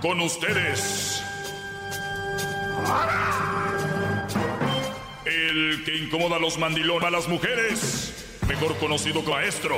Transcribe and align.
Con 0.00 0.20
ustedes. 0.20 1.22
El 5.24 5.82
que 5.84 5.96
incomoda 5.96 6.36
a 6.36 6.38
los 6.38 6.58
mandilones 6.58 7.04
a 7.04 7.10
las 7.10 7.28
mujeres, 7.28 8.12
mejor 8.46 8.76
conocido 8.78 9.22
como 9.24 9.36
maestro. 9.36 9.76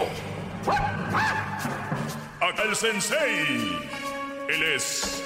Acá 2.40 2.62
el 2.68 2.76
sensei. 2.76 3.78
Él 4.48 4.62
es 4.74 5.22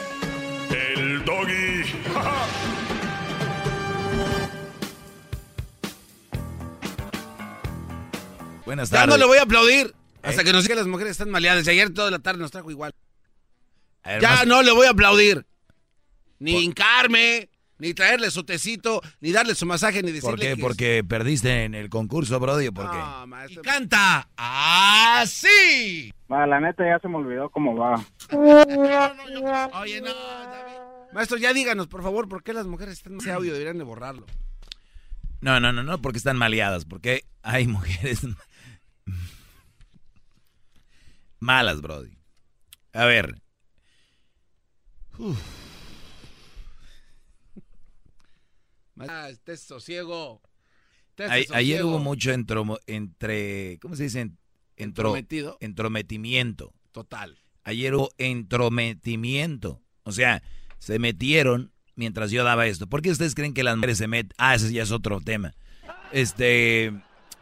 el 0.70 1.24
doggy. 1.24 1.84
Buenas 8.64 8.90
Ya 8.90 9.00
tardes. 9.00 9.14
no 9.14 9.18
le 9.18 9.26
voy 9.26 9.38
a 9.38 9.42
aplaudir. 9.42 9.94
Hasta 10.22 10.42
¿Eh? 10.42 10.44
que 10.44 10.52
nos 10.52 10.62
diga 10.64 10.74
que 10.74 10.80
las 10.80 10.86
mujeres 10.86 11.12
están 11.12 11.30
maleadas. 11.30 11.66
Y 11.66 11.70
ayer 11.70 11.92
toda 11.92 12.10
la 12.10 12.18
tarde 12.18 12.40
nos 12.40 12.50
trajo 12.50 12.70
igual. 12.70 12.94
Ver, 14.04 14.20
Ya 14.20 14.30
más- 14.30 14.46
no 14.46 14.62
le 14.62 14.72
voy 14.72 14.86
a 14.86 14.90
aplaudir. 14.90 15.46
Ni 16.38 16.62
hincarme, 16.62 17.48
ni 17.78 17.94
traerle 17.94 18.30
su 18.30 18.44
tecito, 18.44 19.00
ni 19.20 19.32
darle 19.32 19.54
su 19.54 19.64
masaje, 19.66 20.02
ni 20.02 20.12
decirle 20.12 20.30
¿Por 20.30 20.40
qué? 20.40 20.54
que- 20.56 20.60
Porque 20.62 21.04
perdiste 21.08 21.64
en 21.64 21.74
el 21.74 21.88
concurso, 21.88 22.38
Brody, 22.38 22.66
¿o 22.66 22.72
¿por 22.74 22.90
qué? 22.90 22.96
No, 22.98 23.26
maestro. 23.26 23.62
Y 23.62 23.64
canta 23.64 24.28
así. 24.36 26.12
La 26.28 26.60
neta 26.60 26.84
ya 26.84 26.98
se 27.00 27.08
me 27.08 27.16
olvidó 27.16 27.48
cómo 27.50 27.76
va. 27.76 28.04
Oye, 29.80 30.00
no, 30.00 30.12
David. 30.14 30.74
Maestro, 31.12 31.38
ya 31.38 31.52
díganos, 31.52 31.86
por 31.86 32.02
favor, 32.02 32.28
por 32.28 32.42
qué 32.42 32.52
las 32.52 32.66
mujeres 32.66 32.94
están 32.94 33.16
ese 33.18 33.30
audio, 33.32 33.52
deberían 33.52 33.78
de 33.78 33.84
borrarlo. 33.84 34.26
No, 35.40 35.60
no, 35.60 35.72
no, 35.72 35.82
no, 35.82 36.00
porque 36.02 36.18
están 36.18 36.36
maleadas, 36.36 36.84
porque 36.86 37.24
hay 37.42 37.66
mujeres 37.68 38.20
malas, 41.38 41.80
Brody. 41.80 42.16
A 42.92 43.04
ver. 43.04 43.36
Ah, 48.98 49.28
sosiego. 49.56 50.40
A- 51.18 51.22
sosiego. 51.28 51.54
ayer 51.54 51.84
hubo 51.84 51.98
mucho 51.98 52.32
entro- 52.32 52.78
entre, 52.86 53.78
¿cómo 53.80 53.96
se 53.96 54.04
dice? 54.04 54.20
Entro- 54.22 54.36
Entrometido. 54.76 55.56
entrometimiento. 55.60 56.72
Total. 56.92 57.38
Ayer 57.64 57.94
hubo 57.94 58.10
entrometimiento. 58.18 59.80
O 60.02 60.12
sea, 60.12 60.42
se 60.78 60.98
metieron 60.98 61.72
mientras 61.96 62.30
yo 62.30 62.44
daba 62.44 62.66
esto. 62.66 62.86
¿Por 62.88 63.02
qué 63.02 63.10
ustedes 63.10 63.34
creen 63.34 63.54
que 63.54 63.62
las 63.62 63.76
mujeres 63.76 63.98
se 63.98 64.08
meten? 64.08 64.34
Ah, 64.38 64.54
ese 64.54 64.72
ya 64.72 64.82
es 64.82 64.90
otro 64.90 65.20
tema. 65.20 65.54
Este, 66.12 66.92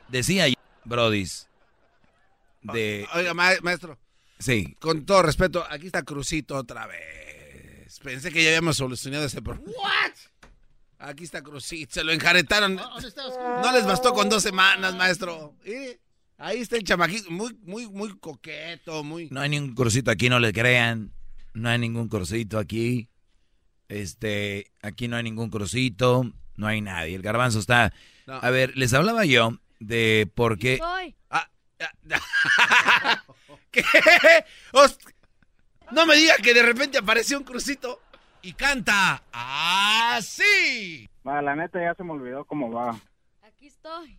decía 0.08 0.46
Brodis, 0.84 1.48
de... 2.62 3.06
Oiga, 3.14 3.34
ma- 3.34 3.50
maestro, 3.62 3.98
Sí, 4.38 4.76
con 4.80 5.04
todo 5.06 5.22
respeto, 5.22 5.64
aquí 5.70 5.86
está 5.86 6.02
Crucito 6.02 6.56
otra 6.56 6.86
vez. 6.86 7.31
Pensé 8.00 8.30
que 8.30 8.42
ya 8.42 8.50
habíamos 8.50 8.76
solucionado 8.76 9.24
ese 9.24 9.42
problema. 9.42 9.70
¿What? 9.70 10.12
Aquí 10.98 11.24
está 11.24 11.42
Crucito, 11.42 11.94
se 11.94 12.04
lo 12.04 12.12
enjaretaron. 12.12 12.76
No 12.76 13.72
les 13.72 13.84
bastó 13.84 14.12
con 14.12 14.28
dos 14.28 14.42
semanas, 14.42 14.94
maestro. 14.94 15.56
Ahí 16.38 16.58
está 16.58 16.76
el 16.76 16.84
chamaquito, 16.84 17.30
muy, 17.30 17.56
muy, 17.62 17.88
muy 17.88 18.16
coqueto, 18.18 19.04
muy... 19.04 19.28
no 19.30 19.40
hay 19.40 19.48
ningún 19.48 19.74
cursito 19.74 20.10
aquí, 20.10 20.28
no 20.28 20.40
le 20.40 20.52
crean. 20.52 21.12
No 21.54 21.68
hay 21.68 21.78
ningún 21.78 22.08
cursito 22.08 22.58
aquí. 22.58 23.08
Este, 23.88 24.72
aquí 24.80 25.06
no 25.06 25.16
hay 25.16 25.22
ningún 25.22 25.50
cursito. 25.50 26.24
No 26.56 26.66
hay 26.66 26.80
nadie. 26.80 27.14
El 27.14 27.22
garbanzo 27.22 27.58
está... 27.58 27.92
No. 28.26 28.34
A 28.34 28.50
ver, 28.50 28.76
les 28.76 28.94
hablaba 28.94 29.24
yo 29.24 29.58
de 29.80 30.30
por 30.34 30.58
qué... 30.58 30.78
Soy. 30.78 31.14
Ah, 31.30 31.50
ah, 31.80 33.22
¿Qué? 33.70 33.82
No 35.92 36.06
me 36.06 36.16
diga 36.16 36.36
que 36.42 36.54
de 36.54 36.62
repente 36.62 36.98
apareció 36.98 37.38
un 37.38 37.44
crucito 37.44 38.00
y 38.40 38.52
canta 38.54 39.22
así. 39.32 41.08
Va, 41.26 41.40
la 41.42 41.54
neta 41.54 41.80
ya 41.80 41.94
se 41.94 42.02
me 42.02 42.12
olvidó 42.12 42.44
cómo 42.44 42.70
va. 42.72 42.98
Aquí 43.42 43.66
estoy. 43.68 44.18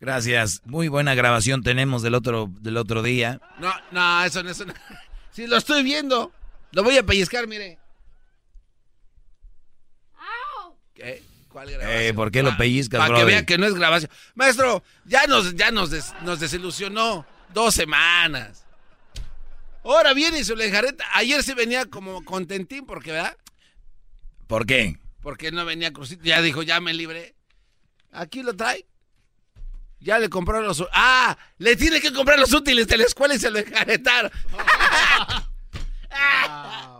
Gracias. 0.00 0.60
Muy 0.66 0.88
buena 0.88 1.14
grabación 1.14 1.62
tenemos 1.62 2.02
del 2.02 2.14
otro, 2.14 2.50
del 2.60 2.76
otro 2.76 3.02
día. 3.02 3.40
No, 3.58 3.72
no, 3.90 4.24
eso 4.24 4.42
no 4.42 4.50
es 4.50 4.60
una... 4.60 4.74
Sí, 5.30 5.46
lo 5.46 5.56
estoy 5.56 5.82
viendo. 5.82 6.30
Lo 6.72 6.84
voy 6.84 6.96
a 6.98 7.02
pellizcar, 7.04 7.46
mire. 7.48 7.78
¡Au! 10.16 10.76
¿Qué? 10.94 11.22
¿Cuál 11.48 11.70
grabación? 11.70 12.02
Eh, 12.02 12.14
¿por 12.14 12.30
qué 12.30 12.42
lo 12.42 12.56
pellizcas, 12.56 13.00
Para 13.00 13.16
que 13.16 13.24
vea 13.24 13.44
que 13.46 13.58
no 13.58 13.66
es 13.66 13.74
grabación. 13.74 14.10
Maestro, 14.34 14.82
ya 15.04 15.26
nos, 15.26 15.54
ya 15.56 15.70
nos, 15.70 15.90
des- 15.90 16.14
nos 16.22 16.38
desilusionó. 16.38 17.24
Dos 17.52 17.74
semanas. 17.74 18.63
Ahora 19.84 20.14
viene 20.14 20.40
y 20.40 20.44
se 20.44 20.56
lo 20.56 20.62
enjareta. 20.62 21.04
Ayer 21.14 21.42
sí 21.42 21.52
venía 21.54 21.84
como 21.86 22.24
contentín, 22.24 22.86
porque, 22.86 23.12
¿verdad? 23.12 23.36
¿Por 24.46 24.66
qué? 24.66 24.98
Porque 25.20 25.52
no 25.52 25.64
venía 25.64 25.92
crucito. 25.92 26.24
Ya 26.24 26.40
dijo, 26.42 26.62
ya 26.62 26.80
me 26.80 26.94
libré. 26.94 27.34
Aquí 28.10 28.42
lo 28.42 28.56
trae. 28.56 28.86
Ya 30.00 30.18
le 30.18 30.28
compraron 30.28 30.66
los... 30.66 30.84
¡Ah! 30.92 31.36
Le 31.58 31.76
tiene 31.76 32.00
que 32.00 32.12
comprar 32.12 32.38
los 32.38 32.52
útiles 32.52 32.86
de 32.86 32.98
la 32.98 33.04
escuela 33.04 33.34
y 33.34 33.38
se 33.38 33.50
lo 33.50 33.58
enjaretaron. 33.58 34.30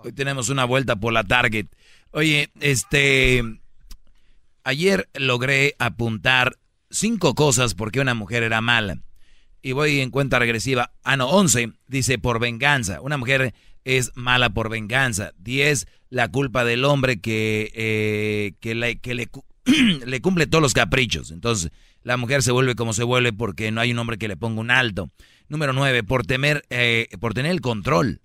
Hoy 0.04 0.12
tenemos 0.12 0.48
una 0.48 0.64
vuelta 0.64 0.96
por 0.96 1.12
la 1.12 1.24
Target. 1.24 1.66
Oye, 2.10 2.50
este. 2.60 3.42
Ayer 4.62 5.08
logré 5.14 5.74
apuntar 5.78 6.58
cinco 6.90 7.34
cosas 7.34 7.74
porque 7.74 8.00
una 8.00 8.14
mujer 8.14 8.42
era 8.42 8.60
mala. 8.60 8.98
Y 9.64 9.72
voy 9.72 10.00
en 10.00 10.10
cuenta 10.10 10.38
regresiva. 10.38 10.92
Ah, 11.04 11.16
no, 11.16 11.26
11. 11.30 11.72
Dice 11.88 12.18
por 12.18 12.38
venganza. 12.38 13.00
Una 13.00 13.16
mujer 13.16 13.54
es 13.84 14.12
mala 14.14 14.50
por 14.50 14.68
venganza. 14.68 15.32
10. 15.38 15.86
La 16.10 16.28
culpa 16.28 16.66
del 16.66 16.84
hombre 16.84 17.18
que, 17.18 17.72
eh, 17.74 18.52
que, 18.60 18.98
que 19.00 19.14
le 20.06 20.20
cumple 20.20 20.46
todos 20.46 20.60
los 20.60 20.74
caprichos. 20.74 21.30
Entonces, 21.30 21.72
la 22.02 22.18
mujer 22.18 22.42
se 22.42 22.52
vuelve 22.52 22.74
como 22.74 22.92
se 22.92 23.04
vuelve 23.04 23.32
porque 23.32 23.72
no 23.72 23.80
hay 23.80 23.92
un 23.92 23.98
hombre 23.98 24.18
que 24.18 24.28
le 24.28 24.36
ponga 24.36 24.60
un 24.60 24.70
alto. 24.70 25.08
Número 25.48 25.72
9. 25.72 26.02
Por, 26.02 26.26
temer, 26.26 26.66
eh, 26.68 27.08
por 27.18 27.32
tener 27.32 27.50
el 27.50 27.62
control. 27.62 28.20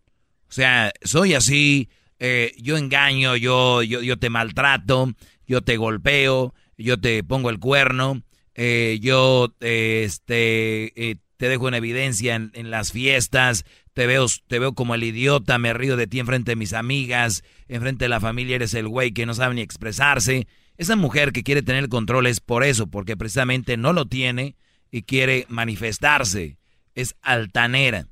O 0.50 0.52
sea, 0.52 0.92
soy 1.04 1.36
así, 1.36 1.88
eh, 2.20 2.54
yo 2.58 2.76
engaño, 2.76 3.38
yo, 3.38 3.82
yo, 3.82 4.02
yo 4.02 4.18
te 4.18 4.30
maltrato, 4.30 5.14
yo 5.48 5.62
te 5.62 5.78
golpeo, 5.78 6.54
yo 6.78 7.00
te 7.00 7.24
pongo 7.24 7.50
el 7.50 7.60
cuerno, 7.60 8.24
eh, 8.62 9.00
yo 9.02 9.56
eh, 9.62 10.04
este, 10.06 10.92
eh, 11.10 11.16
te 11.40 11.48
dejo 11.48 11.70
en 11.70 11.74
evidencia 11.74 12.36
en, 12.36 12.70
las 12.70 12.92
fiestas, 12.92 13.64
te 13.94 14.08
veo, 14.08 14.26
te 14.48 14.60
veo 14.60 14.74
como 14.74 14.94
el 14.94 15.04
idiota, 15.04 15.58
me 15.58 15.74
río 15.74 15.96
de 15.96 16.06
ti 16.06 16.20
enfrente 16.20 16.52
de 16.52 16.56
mis 16.58 16.74
amigas, 16.74 17.46
enfrente 17.70 18.06
de 18.06 18.10
la 18.10 18.20
familia 18.20 18.58
eres 18.58 18.74
el 18.74 18.90
güey 18.90 19.14
que 19.14 19.26
no 19.26 19.34
sabe 19.34 19.56
ni 19.56 19.62
expresarse. 19.62 20.48
Esa 20.76 20.98
mujer 20.98 21.32
que 21.32 21.44
quiere 21.44 21.64
tener 21.64 21.86
el 21.86 21.90
control 21.90 22.28
es 22.28 22.42
por 22.42 22.66
eso, 22.66 22.88
porque 22.88 23.16
precisamente 23.16 23.78
no 23.78 23.94
lo 23.94 24.06
tiene 24.06 24.58
y 24.92 25.04
quiere 25.04 25.46
manifestarse. 25.48 26.58
Es 26.94 27.16
altanera. 27.22 28.08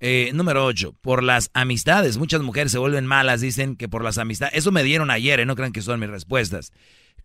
Eh, 0.00 0.32
número 0.34 0.66
8, 0.66 0.96
por 1.00 1.22
las 1.22 1.50
amistades. 1.54 2.18
Muchas 2.18 2.42
mujeres 2.42 2.72
se 2.72 2.78
vuelven 2.78 3.06
malas, 3.06 3.40
dicen 3.40 3.76
que 3.76 3.88
por 3.88 4.02
las 4.02 4.18
amistades. 4.18 4.56
Eso 4.56 4.72
me 4.72 4.82
dieron 4.82 5.12
ayer, 5.12 5.38
¿eh? 5.38 5.46
no 5.46 5.54
crean 5.54 5.70
que 5.70 5.82
son 5.82 6.00
mis 6.00 6.10
respuestas. 6.10 6.72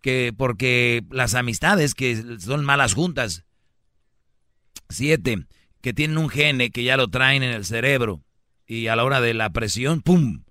Que 0.02 0.32
porque 0.38 1.02
las 1.10 1.34
amistades 1.34 1.94
que 1.96 2.22
son 2.38 2.64
malas 2.64 2.94
juntas. 2.94 3.44
Siete, 4.88 5.44
que 5.80 5.92
tienen 5.92 6.18
un 6.18 6.28
gene 6.28 6.70
que 6.70 6.84
ya 6.84 6.96
lo 6.96 7.08
traen 7.08 7.42
en 7.42 7.54
el 7.54 7.64
cerebro 7.64 8.22
y 8.66 8.88
a 8.88 8.96
la 8.96 9.04
hora 9.04 9.20
de 9.20 9.34
la 9.34 9.50
presión, 9.50 10.02
¡pum! 10.02 10.44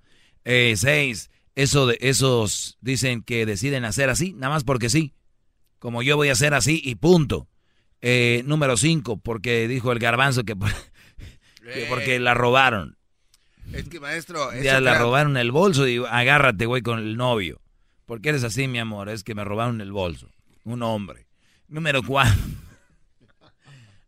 Eh, 0.44 0.76
seis, 0.78 1.30
eso 1.56 1.88
de, 1.88 1.98
esos 2.02 2.78
dicen 2.82 3.22
que 3.22 3.46
deciden 3.46 3.86
hacer 3.86 4.10
así, 4.10 4.34
nada 4.34 4.54
más 4.54 4.64
porque 4.64 4.90
sí. 4.90 5.14
Como 5.80 6.02
yo 6.02 6.16
voy 6.18 6.30
a 6.30 6.34
hacer 6.34 6.54
así 6.54 6.82
y 6.84 6.96
punto. 6.96 7.48
Eh, 8.02 8.44
número 8.46 8.78
cinco, 8.78 9.18
porque 9.18 9.68
dijo 9.68 9.92
el 9.92 10.00
garbanzo 10.00 10.44
que, 10.44 10.56
que 11.74 11.86
porque 11.90 12.20
la 12.20 12.34
robaron. 12.34 12.98
Es 13.74 13.90
que, 13.90 14.00
maestro... 14.00 14.54
Ya 14.62 14.80
la 14.80 14.98
robaron 14.98 15.36
el 15.36 15.52
bolso 15.52 15.88
y 15.88 16.02
agárrate, 16.10 16.66
güey, 16.66 16.82
con 16.82 17.00
el 17.00 17.18
novio. 17.18 17.62
¿Por 18.06 18.22
qué 18.22 18.30
eres 18.30 18.44
así, 18.44 18.68
mi 18.68 18.80
amor? 18.80 19.10
Es 19.10 19.24
que 19.24 19.36
me 19.36 19.44
robaron 19.44 19.82
el 19.82 19.92
bolso. 19.92 20.30
Un 20.64 20.82
hombre. 20.84 21.28
Número 21.68 22.02
cuatro. 22.02 22.42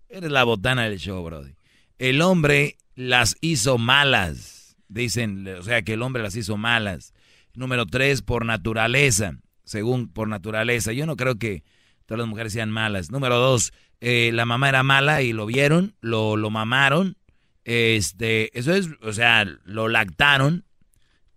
Eres 0.10 0.32
la 0.32 0.44
botana 0.44 0.84
del 0.84 0.98
show, 1.00 1.24
Brody. 1.24 1.54
El 1.98 2.22
hombre 2.22 2.78
las 2.96 3.36
hizo 3.42 3.78
malas. 3.78 4.76
Dicen, 4.88 5.48
o 5.48 5.62
sea, 5.64 5.82
que 5.84 5.94
el 5.94 6.02
hombre 6.02 6.24
las 6.24 6.36
hizo 6.36 6.58
malas. 6.58 7.14
Número 7.54 7.86
tres, 7.86 8.22
por 8.22 8.46
naturaleza. 8.46 9.38
Según 9.64 10.10
por 10.10 10.28
naturaleza. 10.28 10.94
Yo 10.94 11.06
no 11.06 11.16
creo 11.16 11.36
que 11.36 11.64
todas 12.06 12.20
las 12.20 12.28
mujeres 12.28 12.54
sean 12.54 12.72
malas. 12.72 13.12
Número 13.12 13.38
dos, 13.38 13.72
eh, 14.02 14.32
la 14.34 14.46
mamá 14.46 14.70
era 14.70 14.82
mala 14.82 15.22
y 15.22 15.32
lo 15.34 15.46
vieron, 15.46 15.94
lo, 16.02 16.38
lo 16.38 16.50
mamaron. 16.50 17.18
Este, 17.66 18.58
eso 18.58 18.74
es, 18.74 18.90
o 19.02 19.14
sea, 19.14 19.46
lo 19.64 19.90
lactaron. 19.90 20.66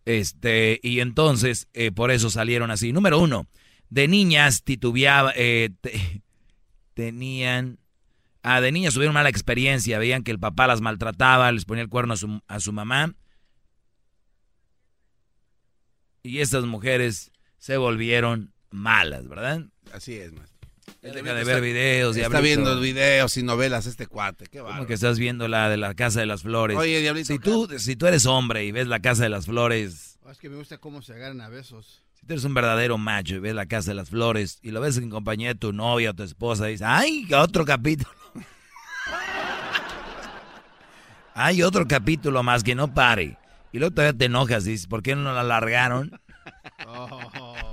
Este, 0.07 0.81
y 0.83 1.01
entonces, 1.01 1.69
eh, 1.75 1.93
por 1.93 2.11
eso 2.11 2.31
salieron 2.31 2.71
así. 2.71 2.93
Número 2.93 3.19
uno, 3.19 3.47
de 3.91 4.09
niñas 4.09 4.63
titubeaba, 4.65 5.33
eh, 5.37 5.71
te- 5.83 6.23
tenían, 6.95 7.79
ah, 8.43 8.61
de 8.61 8.73
niñas 8.73 8.95
tuvieron 8.95 9.15
mala 9.15 9.29
experiencia, 9.29 9.99
veían 9.99 10.23
que 10.23 10.31
el 10.31 10.39
papá 10.39 10.67
las 10.67 10.81
maltrataba, 10.81 11.51
les 11.53 11.65
ponía 11.65 11.83
el 11.83 11.89
cuerno 11.89 12.15
a 12.15 12.17
su, 12.17 12.41
a 12.47 12.61
su 12.61 12.73
mamá. 12.73 13.15
Y 16.23 16.39
estas 16.39 16.65
mujeres 16.65 17.33
se 17.59 17.77
volvieron 17.77 18.53
malas, 18.71 19.29
¿verdad? 19.29 19.63
Así 19.93 20.15
es, 20.17 20.33
maestro. 20.33 20.53
Deja 21.01 21.19
Está- 21.19 21.35
de 21.35 21.45
ver 21.45 21.61
videos, 21.63 22.17
Está 22.17 22.29
diablito. 22.29 22.43
viendo 22.43 22.81
videos 22.81 23.37
y 23.37 23.43
novelas 23.43 23.87
este 23.87 24.07
cuate. 24.07 24.47
Qué 24.47 24.59
Como 24.59 24.65
bárbaro. 24.71 24.87
que 24.87 24.95
estás 24.95 25.19
viendo 25.19 25.49
la 25.49 25.69
de 25.69 25.77
la 25.77 25.95
Casa 25.95 26.21
de 26.21 26.27
las 26.27 26.43
Flores. 26.43 26.77
Oye, 26.77 27.01
Diablito. 27.01 27.27
si 27.27 27.39
tú, 27.39 27.69
si 27.79 27.97
tú 27.97 28.07
eres 28.07 28.27
hombre 28.27 28.65
y 28.65 28.73
ves 28.73 28.87
la 28.87 29.01
Casa 29.01 29.25
de 29.25 29.29
las 29.31 29.47
Flores, 29.47 30.19
Oh, 30.25 30.31
Es 30.31 30.39
que 30.39 30.49
me 30.49 30.57
gusta 30.57 30.79
cómo 30.79 31.03
se 31.03 31.13
agarran 31.15 31.41
a 31.41 31.49
besos. 31.49 32.05
Si 32.23 32.27
tú 32.27 32.35
eres 32.35 32.45
un 32.45 32.55
verdadero 32.55 32.99
macho 32.99 33.35
y 33.35 33.41
ves 33.41 33.53
la 33.53 33.67
Casa 33.67 33.91
de 33.91 33.97
las 33.97 34.11
Flores 34.11 34.61
y 34.63 34.71
lo 34.71 34.81
ves 34.81 34.97
en 34.97 35.11
compañía 35.11 35.49
de 35.49 35.57
tu 35.57 35.73
novia 35.73 36.11
o 36.11 36.15
tu 36.15 36.23
esposa, 36.23 36.67
dices, 36.67 36.87
¡ay, 36.89 37.27
otro 37.35 37.65
capítulo! 37.65 38.13
Hay 41.35 41.65
otro 41.65 41.89
capítulo 41.89 42.45
más 42.45 42.63
que 42.63 42.77
no 42.77 42.95
pare. 42.95 43.39
Y 43.73 43.81
luego 43.81 43.93
todavía 43.93 44.17
te 44.17 44.27
enojas, 44.27 44.65
dices, 44.65 44.87
¿por 44.87 45.03
qué 45.03 45.17
no 45.17 45.33
la 45.33 45.41
alargaron? 45.41 46.21
Oh. 46.87 47.73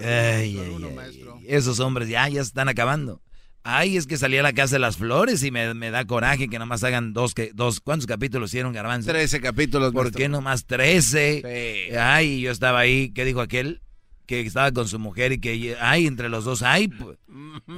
Ay, 0.00 0.58
ay, 0.58 0.76
ay. 0.98 1.44
Esos 1.46 1.78
hombres 1.80 2.08
ya, 2.08 2.26
ya 2.28 2.42
se 2.42 2.48
están 2.48 2.70
acabando. 2.70 3.20
Ay, 3.68 3.96
es 3.96 4.06
que 4.06 4.16
salí 4.16 4.38
a 4.38 4.42
la 4.44 4.52
Casa 4.52 4.76
de 4.76 4.78
las 4.78 4.96
Flores 4.96 5.42
y 5.42 5.50
me, 5.50 5.74
me 5.74 5.90
da 5.90 6.04
coraje 6.04 6.48
que 6.48 6.58
nomás 6.58 6.84
hagan 6.84 7.12
dos, 7.12 7.34
que, 7.34 7.50
dos, 7.52 7.80
¿cuántos 7.80 8.06
capítulos 8.06 8.50
hicieron, 8.50 8.72
Garbanzo? 8.72 9.10
13 9.10 9.40
capítulos, 9.40 9.92
¿Por 9.92 10.04
maestro. 10.04 10.18
qué 10.18 10.28
nomás 10.28 10.66
13? 10.66 11.42
Sí. 11.90 11.96
Ay, 11.96 12.40
yo 12.40 12.52
estaba 12.52 12.78
ahí, 12.78 13.10
¿qué 13.12 13.24
dijo 13.24 13.40
aquel? 13.40 13.82
Que 14.26 14.40
estaba 14.40 14.70
con 14.72 14.86
su 14.88 14.98
mujer 15.00 15.32
y 15.32 15.38
que, 15.40 15.76
ay, 15.80 16.06
entre 16.06 16.28
los 16.28 16.44
dos, 16.44 16.62
ay, 16.62 16.88
pues, 16.88 17.16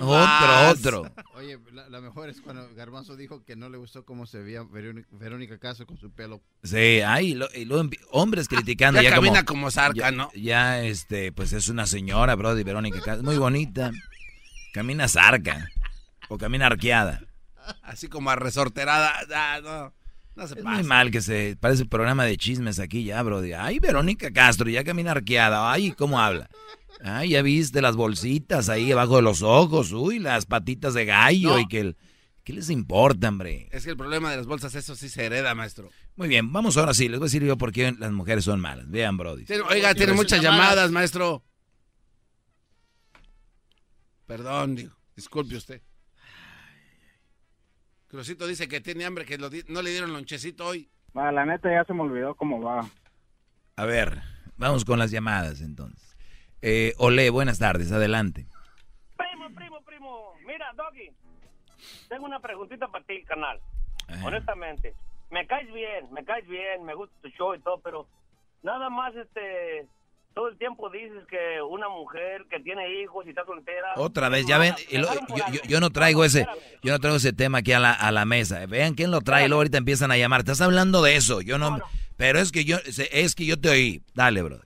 otro, 0.01 0.71
otro. 0.71 1.13
Oye, 1.35 1.59
la, 1.73 1.89
la 1.89 2.01
mejor 2.01 2.29
es 2.31 2.41
cuando 2.41 2.69
Garbanzo 2.75 3.17
dijo 3.17 3.45
que 3.45 3.55
no 3.57 3.69
le 3.69 3.77
gustó 3.79 4.05
cómo 4.05 4.27
se 4.27 4.39
veía 4.41 4.63
Verónica, 4.63 5.09
Verónica 5.13 5.59
Castro 5.59 5.87
con 5.87 5.99
su 5.99 6.11
pelo. 6.11 6.43
Sí, 6.63 7.01
ay, 7.05 7.37
y 7.55 7.65
lo- 7.65 7.89
hombres 8.11 8.49
criticando 8.49 9.01
Ya 9.03 9.11
ya, 9.11 9.15
camina 9.17 9.45
como, 9.45 9.61
como 9.63 9.71
zarca, 9.71 9.99
ya, 9.99 10.11
¿no? 10.11 10.31
ya, 10.35 10.83
este, 10.83 11.33
pues 11.33 11.53
es 11.53 11.69
una 11.69 11.87
señora, 11.87 12.35
Brody, 12.35 12.63
Verónica, 12.63 13.01
Castro, 13.01 13.25
muy 13.25 13.37
bonita. 13.37 13.91
Camina 14.73 15.09
zarca 15.09 15.69
o 16.29 16.39
camina 16.39 16.67
arqueada. 16.67 17.23
Así 17.83 18.09
como 18.09 18.31
a 18.31 18.37
resorterada. 18.37 19.13
Ah, 19.35 19.61
no, 19.63 19.95
no 20.37 20.47
se 20.49 20.55
Es 20.55 20.63
pasa. 20.63 20.77
muy 20.77 20.85
mal 20.85 21.11
que 21.11 21.21
se 21.21 21.57
parece 21.61 21.83
el 21.83 21.89
programa 21.89 22.25
de 22.25 22.37
chismes 22.37 22.79
aquí 22.79 23.05
ya, 23.05 23.23
Brody. 23.23 23.53
Ay, 23.53 23.79
Verónica 23.79 24.31
Castro, 24.33 24.69
ya 24.71 24.85
camina 24.85 25.11
arqueada. 25.13 25.71
Ay, 25.73 25.93
¿cómo 25.93 26.21
habla? 26.21 26.49
Ay, 27.03 27.31
ya 27.31 27.43
viste 27.43 27.81
las 27.83 27.97
bolsitas 27.97 28.69
ahí 28.69 28.91
abajo 28.93 29.17
de 29.17 29.23
los 29.23 29.43
ojos. 29.43 29.93
Uy, 29.93 30.19
las 30.19 30.47
patitas 30.47 30.95
de 30.95 31.05
gallo 31.05 31.51
No. 31.51 31.59
y 31.61 31.67
que 31.69 31.81
el... 31.81 31.97
¿Qué 32.43 32.55
les 32.55 32.71
importa, 32.71 33.29
hombre? 33.29 33.69
Es 33.73 33.85
que 33.85 33.91
el 33.91 33.97
problema 33.99 34.31
de 34.31 34.39
las 34.39 34.47
bolsas, 34.47 34.75
eso 34.75 34.97
sí 34.97 35.11
se 35.11 35.23
hereda, 35.27 35.55
maestro. 35.55 35.91
Muy 36.17 36.29
bien, 36.29 36.51
vamos 36.51 36.79
ahora 36.79 36.95
sí. 36.95 37.07
Les 37.07 37.19
voy 37.19 37.27
a 37.27 37.29
decir 37.29 37.45
yo 37.45 37.59
por 37.59 37.73
qué 37.73 37.95
las 37.99 38.11
mujeres 38.11 38.43
son 38.45 38.59
malas. 38.59 38.89
Vean, 38.89 39.19
Brody. 39.19 39.45
Tiene- 39.45 39.65
oiga, 39.65 39.95
tiene 39.95 40.15
muchas 40.15 40.41
llamadas. 40.41 40.65
llamadas, 40.71 40.91
maestro. 40.91 41.45
Perdón, 44.27 44.77
digo. 44.77 44.97
Disculpe 45.15 45.57
usted. 45.57 45.83
Crucito 48.09 48.47
dice 48.47 48.69
que 48.69 48.81
tiene 48.81 49.05
hambre, 49.05 49.25
que 49.25 49.39
lo 49.39 49.51
di- 49.51 49.65
no 49.69 49.83
le 49.83 49.91
dieron 49.91 50.13
lonchecito 50.13 50.67
hoy. 50.67 50.89
Va, 51.17 51.31
la 51.33 51.45
neta 51.45 51.71
ya 51.71 51.85
se 51.85 51.93
me 51.95 52.03
olvidó 52.03 52.35
cómo 52.35 52.61
va. 52.61 52.89
A 53.77 53.85
ver, 53.85 54.19
vamos 54.57 54.85
con 54.85 54.99
las 54.99 55.11
llamadas 55.11 55.61
entonces. 55.61 56.17
Eh, 56.63 56.95
Ole, 56.99 57.31
buenas 57.31 57.59
tardes, 57.59 57.93
adelante. 57.93 58.47
Primo, 59.17 59.55
primo, 59.55 59.81
primo. 59.85 60.33
Mira, 60.47 60.73
Doggy. 60.75 61.11
Tengo 62.09 62.25
una 62.27 62.41
preguntita 62.41 62.89
para 62.89 63.05
ti, 63.05 63.23
canal. 63.25 63.61
Ajá. 64.09 64.27
Honestamente. 64.27 64.95
Me 65.31 65.47
caes 65.47 65.71
bien, 65.73 66.11
me 66.11 66.25
caes 66.25 66.49
bien, 66.49 66.85
me 66.85 66.95
gusta 66.95 67.15
tu 67.21 67.29
show 67.29 67.55
y 67.55 67.61
todo, 67.61 67.79
pero 67.83 68.09
nada 68.63 68.89
más, 68.89 69.15
este, 69.15 69.87
todo 70.39 70.49
el 70.51 70.57
tiempo 70.57 70.89
dices 70.89 71.27
que 71.29 71.61
una 71.63 71.89
mujer 71.89 72.45
que 72.49 72.61
tiene 72.61 72.89
hijos 73.03 73.27
y 73.27 73.31
está 73.31 73.45
soltera. 73.45 73.89
Otra 73.97 74.29
vez, 74.29 74.47
ya 74.47 74.57
ven, 74.57 74.73
y 74.89 74.99
lo- 74.99 75.13
yo, 75.13 75.45
yo- 75.53 75.61
yo 75.67 75.81
no 75.81 75.91
traigo 75.91 76.25
ese, 76.25 76.47
yo 76.81 76.93
no 76.93 77.01
traigo 77.01 77.17
ese 77.17 77.33
tema 77.33 77.59
aquí 77.59 77.73
a 77.73 77.81
la, 77.81 77.93
a 77.93 78.13
la 78.13 78.25
mesa. 78.25 78.65
Vean 78.67 78.95
quién 78.95 79.11
lo 79.11 79.21
trae 79.21 79.47
y 79.47 79.49
luego 79.49 79.63
ahorita 79.63 79.79
empiezan 79.79 80.13
a 80.13 80.17
llamar. 80.17 80.41
Estás 80.41 80.61
hablando 80.61 81.03
de 81.03 81.17
eso, 81.17 81.41
yo 81.41 81.59
no, 81.59 81.71
No, 81.71 81.77
no. 81.79 81.85
pero 82.17 82.39
es 82.39 82.53
que 82.53 82.65
yo, 82.65 82.77
es 82.87 83.35
que 83.35 83.47
yo 83.47 83.61
te 83.61 83.69
oí. 83.69 84.01
Dale, 84.15 84.43
bro. 84.43 84.59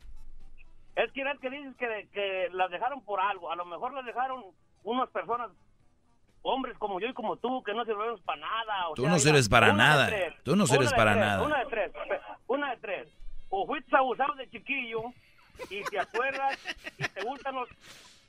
Es 0.95 1.11
que, 1.13 1.23
que 1.41 1.49
dices 1.49 1.75
que, 1.79 2.07
que 2.13 2.49
las 2.53 2.71
dejaron 2.71 3.01
por 3.03 3.19
algo. 3.19 3.51
A 3.51 3.57
lo 3.57 3.65
mejor 3.65 3.95
las 3.95 4.05
dejaron 4.05 4.45
unas 4.85 5.09
personas, 5.09 5.49
hombres 6.43 6.77
como 6.77 7.01
yo 7.01 7.07
y 7.09 7.15
como 7.15 7.39
tú, 7.39 7.63
que 7.63 7.73
no 7.73 7.87
sirvemos 7.87 8.21
para 8.21 8.43
nada. 8.43 8.89
o 8.91 8.95
Tú 8.95 9.03
sea, 9.05 9.11
no 9.11 9.19
sirves 9.19 9.49
para 9.49 9.73
una 9.73 10.05
de 10.07 10.11
nada. 10.21 10.35
Tú 10.43 10.55
no 10.55 10.67
sirves 10.67 10.93
para 10.93 11.15
nada. 11.17 11.43
Una 11.43 11.61
de 11.61 11.67
tres. 11.71 11.93
Una 12.47 12.71
de 12.73 12.77
tres. 12.77 13.09
O 13.49 13.67
fuiste 13.67 13.97
abusado 13.97 14.35
de 14.35 14.51
chiquillo 14.51 15.01
y 15.71 15.83
te 15.83 15.99
acuerdas 15.99 16.59
y 16.99 17.03
te 17.05 17.23
gustan 17.25 17.55
los 17.55 17.69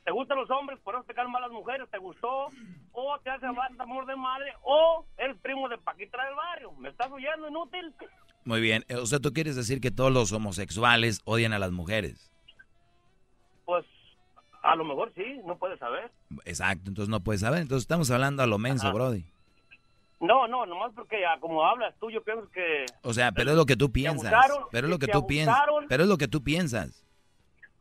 te 0.04 0.12
gustan 0.12 0.38
los 0.38 0.50
hombres, 0.52 0.78
por 0.84 0.96
eso 0.96 1.04
te 1.06 1.14
caen 1.14 1.32
mal 1.32 1.42
las 1.42 1.52
mujeres, 1.52 1.88
te 1.90 1.98
gustó, 1.98 2.48
o 2.92 3.20
te 3.24 3.30
hace 3.30 3.48
falta 3.54 3.84
amor 3.84 4.06
de 4.06 4.18
madre, 4.18 4.52
o 4.62 5.06
eres 5.18 5.38
primo 5.42 5.70
de 5.70 5.78
Paquita 5.78 6.22
del 6.26 6.36
barrio. 6.36 6.74
¿Me 6.74 6.90
estás 6.90 7.10
oyendo, 7.10 7.48
inútil? 7.48 7.94
Muy 8.44 8.60
bien. 8.60 8.84
Eh, 8.90 8.96
O 8.98 9.06
sea, 9.06 9.20
tú 9.20 9.32
quieres 9.32 9.56
decir 9.56 9.80
que 9.80 9.92
todos 9.92 10.12
los 10.12 10.34
homosexuales 10.34 11.22
odian 11.24 11.54
a 11.54 11.60
las 11.60 11.72
mujeres. 11.72 12.34
Pues 13.64 13.86
a 14.62 14.76
lo 14.76 14.84
mejor 14.84 15.14
sí, 15.16 15.40
no 15.46 15.58
puedes 15.58 15.80
saber. 15.80 16.12
Exacto, 16.44 16.90
entonces 16.90 17.08
no 17.10 17.22
puedes 17.22 17.40
saber. 17.40 17.62
Entonces 17.62 17.84
estamos 17.84 18.12
hablando 18.12 18.44
a 18.44 18.48
lo 18.48 18.58
menso, 18.58 18.88
Ajá. 18.88 18.96
Brody. 18.96 19.26
No, 20.20 20.48
no, 20.50 20.66
nomás 20.66 20.92
porque 20.96 21.22
ya 21.22 21.40
como 21.40 21.66
hablas 21.66 21.94
tú, 22.00 22.10
yo 22.12 22.22
pienso 22.24 22.50
que... 22.52 22.86
O 23.04 23.14
sea, 23.14 23.32
pero 23.32 23.52
es 23.52 23.58
lo 23.58 23.66
que 23.66 23.78
tú 23.78 23.92
piensas. 23.92 24.34
abusaron, 24.34 24.66
Pero 24.72 24.88
es 24.88 24.92
lo 24.92 25.00
que 25.00 25.08
tú 25.08 25.26
piensas. 25.28 25.58
Pero 25.88 26.04
es 26.04 26.10
lo 26.10 26.18
que 26.18 26.28
tú 26.28 26.44
piensas. 26.44 27.03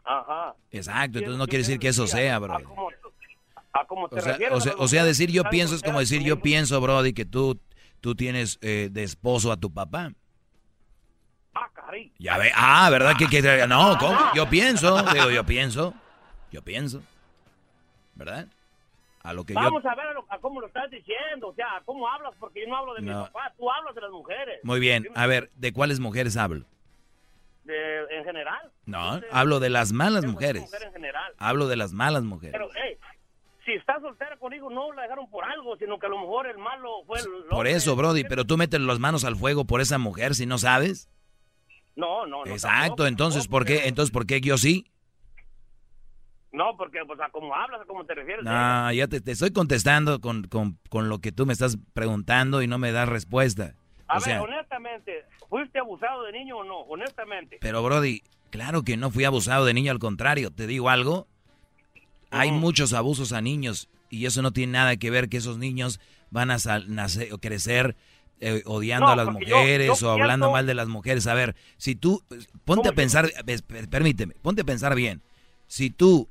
Ajá. 0.04 0.54
Exacto, 0.70 1.18
entonces 1.18 1.28
Yo- 1.32 1.38
no 1.38 1.44
yo 1.44 1.48
quiere 1.48 1.58
decir 1.64 1.78
que 1.78 1.88
eso 1.88 2.06
sea, 2.06 2.36
a- 2.36 2.38
Brody. 2.38 2.62
A 2.64 2.66
como, 2.66 2.88
a 3.72 3.84
como 3.86 4.08
te 4.08 4.16
O 4.16 4.20
sea, 4.20 4.32
refieres 4.32 4.54
o 4.54 4.58
a 4.58 4.60
sea, 4.60 4.72
las 4.72 4.80
o 4.80 4.88
sea, 4.88 5.00
mujeres 5.02 5.18
decir 5.18 5.30
yo 5.34 5.44
pienso 5.44 5.74
es 5.74 5.82
como 5.82 6.00
decir 6.00 6.22
yo 6.22 6.40
pienso, 6.40 6.80
Brody, 6.80 7.12
que 7.12 7.24
tú, 7.24 7.60
tú 8.00 8.14
tienes 8.14 8.58
eh, 8.62 8.88
de 8.90 9.02
esposo 9.02 9.52
a 9.52 9.56
tu 9.56 9.72
papá. 9.72 10.12
Ah, 11.54 11.68
caray. 11.74 12.12
Ya 12.18 12.38
ve, 12.38 12.50
ah, 12.54 12.88
¿verdad? 12.90 13.14
Que, 13.18 13.26
que- 13.28 13.66
no, 13.68 13.96
¿cómo? 13.98 14.18
Yo 14.34 14.48
pienso, 14.48 15.02
digo, 15.12 15.30
yo 15.30 15.44
pienso, 15.44 15.94
yo 16.50 16.62
pienso, 16.62 17.02
¿verdad? 18.14 18.46
A 19.22 19.32
lo 19.34 19.44
que 19.44 19.54
yo... 19.54 19.60
Vamos 19.60 19.84
a 19.84 19.94
ver 19.94 20.06
a, 20.08 20.12
lo- 20.14 20.26
a 20.28 20.38
cómo 20.38 20.60
lo 20.60 20.66
estás 20.66 20.90
diciendo, 20.90 21.48
o 21.48 21.54
sea, 21.54 21.76
a 21.76 21.80
cómo 21.82 22.08
hablas, 22.08 22.32
porque 22.40 22.62
yo 22.62 22.68
no 22.68 22.76
hablo 22.76 22.94
de 22.94 23.02
mi 23.02 23.10
papá, 23.12 23.52
tú 23.56 23.70
hablas 23.70 23.94
de 23.94 24.00
las 24.00 24.10
mujeres. 24.10 24.58
Muy 24.64 24.80
bien, 24.80 25.06
a 25.14 25.26
ver, 25.26 25.50
¿de 25.54 25.72
cuáles 25.72 26.00
mujeres 26.00 26.36
hablo? 26.36 26.64
De- 27.64 28.04
en 28.18 28.24
general. 28.24 28.72
No, 28.86 29.14
Usted- 29.14 29.28
hablo 29.30 29.60
de 29.60 29.70
las 29.70 29.92
malas 29.92 30.24
mujeres. 30.24 30.62
mujer 30.62 30.82
en 30.84 30.92
general. 30.92 31.32
Hablo 31.38 31.68
de 31.68 31.76
las 31.76 31.92
malas 31.92 32.22
mujeres. 32.24 32.52
Pero, 32.52 32.68
hey, 32.74 32.96
si 33.64 33.72
estás 33.74 34.00
soltera 34.02 34.36
conmigo, 34.36 34.68
no 34.70 34.92
la 34.92 35.02
dejaron 35.02 35.30
por 35.30 35.44
algo, 35.44 35.76
sino 35.76 35.98
que 35.98 36.06
a 36.06 36.08
lo 36.08 36.18
mejor 36.20 36.48
el 36.48 36.58
malo 36.58 37.04
fue 37.06 37.20
el 37.20 37.26
Por 37.48 37.66
eso, 37.68 37.94
Brody, 37.94 38.24
pero 38.24 38.44
tú 38.44 38.56
metes 38.56 38.80
las 38.80 38.98
manos 38.98 39.24
al 39.24 39.36
fuego 39.36 39.64
por 39.64 39.80
esa 39.80 39.98
mujer 39.98 40.34
si 40.34 40.44
no 40.46 40.58
sabes. 40.58 41.08
No, 41.94 42.26
no, 42.26 42.44
no. 42.44 42.50
Exacto, 42.50 42.80
tampoco, 42.80 43.06
entonces, 43.06 43.46
¿por 43.48 43.64
qué? 43.64 43.86
Entonces, 43.86 44.10
¿por 44.12 44.26
qué 44.26 44.40
yo 44.40 44.56
sí? 44.58 44.86
No, 46.52 46.76
porque, 46.76 46.98
pues, 47.06 47.18
a 47.20 47.30
cómo 47.30 47.54
hablas, 47.54 47.80
a 47.80 47.84
cómo 47.86 48.04
te 48.04 48.14
refieres. 48.14 48.44
No, 48.44 48.92
ya 48.92 49.06
te, 49.08 49.20
te 49.22 49.30
estoy 49.32 49.52
contestando 49.52 50.20
con, 50.20 50.44
con, 50.44 50.78
con 50.90 51.08
lo 51.08 51.18
que 51.20 51.32
tú 51.32 51.46
me 51.46 51.52
estás 51.54 51.78
preguntando 51.94 52.60
y 52.60 52.66
no 52.66 52.76
me 52.78 52.92
das 52.92 53.08
respuesta. 53.08 53.74
A 54.06 54.14
O 54.16 54.20
ver, 54.20 54.22
sea, 54.24 54.42
honestamente, 54.42 55.24
¿fuiste 55.52 55.78
abusado 55.78 56.22
de 56.24 56.32
niño 56.32 56.56
o 56.56 56.64
no? 56.64 56.78
Honestamente. 56.80 57.58
pero 57.60 57.82
Brody, 57.82 58.22
claro 58.50 58.82
que 58.84 58.96
no 58.96 59.10
fui 59.10 59.24
abusado 59.24 59.66
de 59.66 59.74
niño, 59.74 59.92
al 59.92 59.98
contrario, 59.98 60.50
te 60.50 60.66
digo 60.66 60.88
algo, 60.88 61.26
hay 62.30 62.50
muchos 62.52 62.94
abusos 62.94 63.32
a 63.32 63.42
niños 63.42 63.88
y 64.08 64.24
eso 64.24 64.40
no 64.40 64.52
tiene 64.52 64.72
nada 64.72 64.96
que 64.96 65.10
ver 65.10 65.28
que 65.28 65.36
esos 65.36 65.58
niños 65.58 66.00
van 66.30 66.50
a 66.50 66.56
nacer 66.88 67.32
o 67.34 67.38
crecer 67.38 67.94
eh, 68.40 68.62
odiando 68.64 69.06
No, 69.06 69.12
a 69.12 69.16
las 69.16 69.26
yo- 69.26 69.32
mujeres 69.32 70.00
yo 70.00 70.08
o 70.08 70.10
hablando 70.12 70.46
pienso- 70.46 70.52
mal 70.52 70.66
de 70.66 70.74
las 70.74 70.88
mujeres. 70.88 71.26
A 71.26 71.34
ver, 71.34 71.54
si 71.76 71.94
tú, 71.94 72.22
ponte 72.64 72.88
a 72.88 72.92
pensar, 72.92 73.30
permíteme, 73.90 74.34
ponte 74.42 74.62
a 74.62 74.64
pensar 74.64 74.94
bien. 74.94 75.20
Si 75.68 75.90
tú 75.90 76.28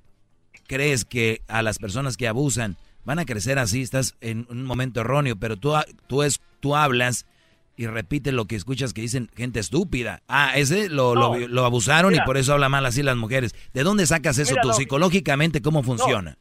crees 0.68 1.06
que 1.06 1.42
a 1.48 1.62
las 1.62 1.78
personas 1.80 2.18
que 2.18 2.28
abusan 2.28 2.75
van 3.06 3.20
a 3.20 3.25
crecer 3.25 3.60
así, 3.60 3.82
estás 3.84 4.16
en 4.20 4.46
un 4.50 4.66
momento 4.66 5.01
erróneo, 5.01 5.36
pero 5.38 5.56
tú, 5.58 5.74
tú, 6.08 6.24
es, 6.24 6.42
tú 6.60 6.75
hablas 6.75 7.25
y 7.78 7.88
repites 7.88 8.34
lo 8.34 8.46
que 8.46 8.56
escuchas 8.56 8.94
que 8.94 9.01
dicen 9.01 9.30
gente 9.36 9.60
estúpida. 9.60 10.22
Ah, 10.28 10.51
ese 10.56 10.90
lo, 10.90 11.16
lo- 11.16 11.36
No. 11.38 11.48
lo 11.48 11.66
abusaron 11.66 12.12
Mira. 12.12 12.24
y 12.24 12.25
por 12.25 12.38
eso 12.38 12.54
habla 12.54 12.70
mal 12.70 12.86
así 12.86 13.01
las 13.04 13.16
mujeres. 13.18 13.54
¿De 13.74 13.84
dónde 13.84 14.06
sacas 14.06 14.38
eso 14.38 14.51
Mira, 14.51 14.62
tú? 14.63 14.68
no. 14.70 14.74
Psicológicamente, 14.74 15.62
¿cómo 15.62 15.82
funciona? 15.84 16.38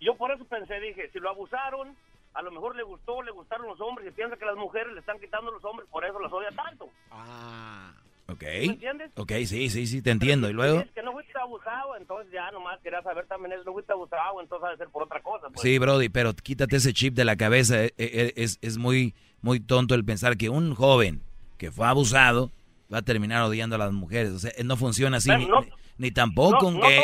Yo 0.00 0.16
por 0.16 0.32
eso 0.32 0.44
pensé, 0.46 0.80
dije, 0.80 1.08
si 1.12 1.18
lo 1.20 1.30
abusaron, 1.30 1.96
a 2.34 2.42
lo 2.42 2.50
mejor 2.50 2.74
le 2.76 2.82
gustó, 2.82 3.22
le 3.22 3.30
gustaron 3.30 3.66
los 3.68 3.80
hombres 3.80 4.08
y 4.08 4.10
piensa 4.10 4.36
que 4.36 4.44
las 4.44 4.56
mujeres 4.56 4.92
le 4.94 5.00
están 5.00 5.18
quitando 5.20 5.50
los 5.52 5.64
hombres, 5.64 5.88
por 5.90 6.04
eso 6.04 6.18
las 6.18 6.32
odia 6.32 6.50
tanto. 6.50 6.88
Ah. 7.10 7.92
Ok. 8.28 8.42
¿Me 8.42 8.64
entiendes? 8.64 9.10
Ok, 9.16 9.32
sí, 9.46 9.68
sí, 9.68 9.86
sí, 9.86 10.00
te 10.00 10.10
entiendo. 10.10 10.48
¿Y 10.48 10.52
luego? 10.54 10.80
Es 10.80 10.90
que 10.92 11.02
no 11.02 11.12
fuiste 11.12 11.32
abusado, 11.38 11.96
entonces 11.96 12.32
ya 12.32 12.50
nomás 12.50 12.80
quería 12.80 13.02
saber 13.02 13.26
también 13.26 13.52
eso, 13.52 13.64
no 13.64 13.72
fuiste 13.74 13.92
abusado, 13.92 14.40
entonces 14.40 14.66
ha 14.68 14.70
de 14.70 14.76
ser 14.78 14.88
por 14.88 15.02
otra 15.02 15.20
cosa. 15.20 15.48
Pues. 15.48 15.60
Sí, 15.60 15.78
Brody, 15.78 16.08
pero 16.08 16.32
quítate 16.34 16.76
ese 16.76 16.92
chip 16.94 17.14
de 17.14 17.24
la 17.24 17.36
cabeza. 17.36 17.84
Eh, 17.84 17.92
eh, 17.98 18.32
Es, 18.36 18.58
es 18.62 18.78
muy, 18.78 19.14
muy 19.42 19.60
tonto 19.60 19.94
el 19.94 20.04
pensar 20.04 20.36
que 20.36 20.48
un 20.48 20.74
joven 20.74 21.20
que 21.58 21.70
fue 21.70 21.86
abusado 21.86 22.50
va 22.92 22.98
a 22.98 23.02
terminar 23.02 23.42
odiando 23.42 23.76
a 23.76 23.78
las 23.78 23.92
mujeres. 23.92 24.32
O 24.32 24.38
sea, 24.38 24.52
no 24.64 24.76
funciona 24.76 25.18
así. 25.18 25.30
Ni, 25.30 25.46
no- 25.46 25.60
ni- 25.60 25.68
ni 25.98 26.10
tampoco 26.10 26.62
no- 26.62 26.68
un 26.68 26.74
no 26.80 26.86
gay. 26.88 27.00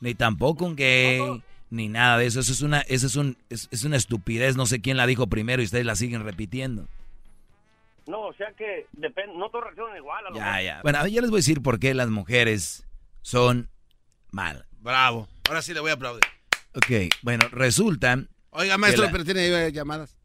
ni- 0.00 0.14
tampoco 0.14 0.64
un 0.66 0.76
gay. 0.76 1.42
Ni 1.70 1.88
nada 1.88 2.18
de 2.18 2.26
eso. 2.26 2.40
Eso 2.40 2.52
es 2.52 2.62
una, 2.62 2.80
eso 2.82 3.06
es 3.08 3.16
un, 3.16 3.36
es, 3.50 3.68
es 3.72 3.84
una 3.84 3.96
estupidez. 3.96 4.56
No 4.56 4.66
sé 4.66 4.80
quién 4.80 4.96
la 4.96 5.06
dijo 5.06 5.26
primero 5.26 5.60
y 5.62 5.64
ustedes 5.64 5.84
la 5.84 5.96
siguen 5.96 6.22
repitiendo. 6.24 6.86
No, 8.06 8.20
o 8.28 8.32
sea 8.34 8.52
que 8.52 8.86
depende, 8.92 9.36
no 9.36 9.48
todos 9.50 9.64
reaccionan 9.64 9.96
igual. 9.96 10.26
A 10.26 10.30
lo 10.30 10.36
Ya, 10.36 10.62
ya. 10.62 10.80
Bueno, 10.82 11.04
ya 11.08 11.20
les 11.20 11.30
voy 11.30 11.38
a 11.38 11.40
decir 11.40 11.60
por 11.62 11.80
qué 11.80 11.92
las 11.92 12.08
mujeres 12.08 12.86
son 13.22 13.68
malas. 14.30 14.64
Bravo. 14.80 15.26
Ahora 15.48 15.60
sí 15.62 15.74
le 15.74 15.80
voy 15.80 15.90
a 15.90 15.94
aplaudir. 15.94 16.22
Ok, 16.74 17.12
bueno, 17.22 17.48
resulta. 17.50 18.22
Oiga, 18.50 18.78
maestro, 18.78 19.04
la- 19.06 19.10
pero 19.10 19.24
tiene 19.24 19.72
llamadas. 19.72 20.15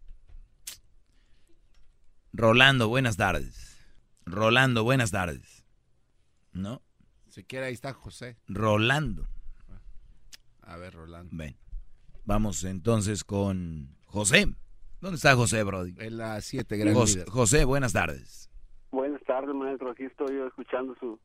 Rolando, 2.33 2.87
buenas 2.87 3.17
tardes. 3.17 3.77
Rolando, 4.25 4.83
buenas 4.83 5.11
tardes. 5.11 5.65
¿No? 6.53 6.81
Si 7.27 7.43
quiere, 7.43 7.67
ahí 7.67 7.73
está 7.73 7.93
José. 7.93 8.37
Rolando. 8.47 9.27
A 10.61 10.77
ver, 10.77 10.93
Rolando. 10.93 11.29
Ven. 11.35 11.55
Vamos 12.25 12.63
entonces 12.63 13.23
con 13.23 13.89
José. 14.05 14.45
¿Dónde 15.01 15.15
está 15.15 15.35
José, 15.35 15.63
Brody? 15.63 15.95
En 15.97 16.17
la 16.17 16.39
7, 16.39 16.77
gran 16.77 16.93
Jos- 16.93 17.15
líder. 17.15 17.29
José, 17.29 17.65
buenas 17.65 17.93
tardes. 17.93 18.49
Buenas 18.91 19.21
tardes, 19.23 19.53
maestro. 19.55 19.91
Aquí 19.91 20.03
estoy 20.03 20.35
yo 20.35 20.47
escuchando 20.47 20.95
su, 20.99 21.19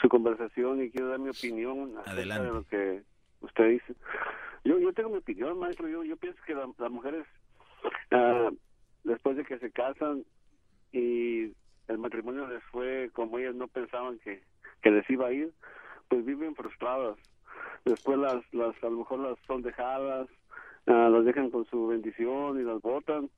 su 0.00 0.08
conversación 0.08 0.82
y 0.82 0.90
quiero 0.90 1.08
dar 1.08 1.18
mi 1.18 1.30
opinión 1.30 1.92
acerca 1.98 2.10
Adelante. 2.10 2.46
de 2.46 2.52
lo 2.52 2.64
que 2.66 3.02
usted 3.40 3.70
dice. 3.70 3.94
Yo, 4.64 4.78
yo 4.78 4.92
tengo 4.92 5.10
mi 5.10 5.18
opinión, 5.18 5.58
maestro. 5.58 5.88
Yo, 5.88 6.04
yo 6.04 6.16
pienso 6.16 6.38
que 6.46 6.54
la- 6.54 6.68
las 6.78 6.90
mujeres, 6.90 7.24
ah, 8.10 8.50
después 9.04 9.36
de 9.36 9.44
que 9.44 9.58
se 9.58 9.70
casan 9.72 10.24
y 10.92 11.52
el 11.88 11.98
matrimonio 11.98 12.46
les 12.46 12.62
fue 12.64 13.10
como 13.12 13.38
ellas 13.38 13.54
no 13.54 13.68
pensaban 13.68 14.18
que, 14.20 14.42
que 14.82 14.90
les 14.90 15.08
iba 15.10 15.26
a 15.26 15.32
ir, 15.32 15.52
pues 16.08 16.24
viven 16.24 16.54
frustradas. 16.54 17.16
Después 17.84 18.18
las, 18.18 18.42
las 18.52 18.74
a 18.82 18.86
lo 18.86 18.98
mejor 18.98 19.18
las 19.20 19.38
son 19.46 19.62
dejadas, 19.62 20.28
ah, 20.86 21.08
las 21.10 21.24
dejan 21.24 21.50
con 21.50 21.64
su 21.66 21.88
bendición 21.88 22.60
y 22.60 22.64
las 22.64 22.80
botan. 22.80 23.30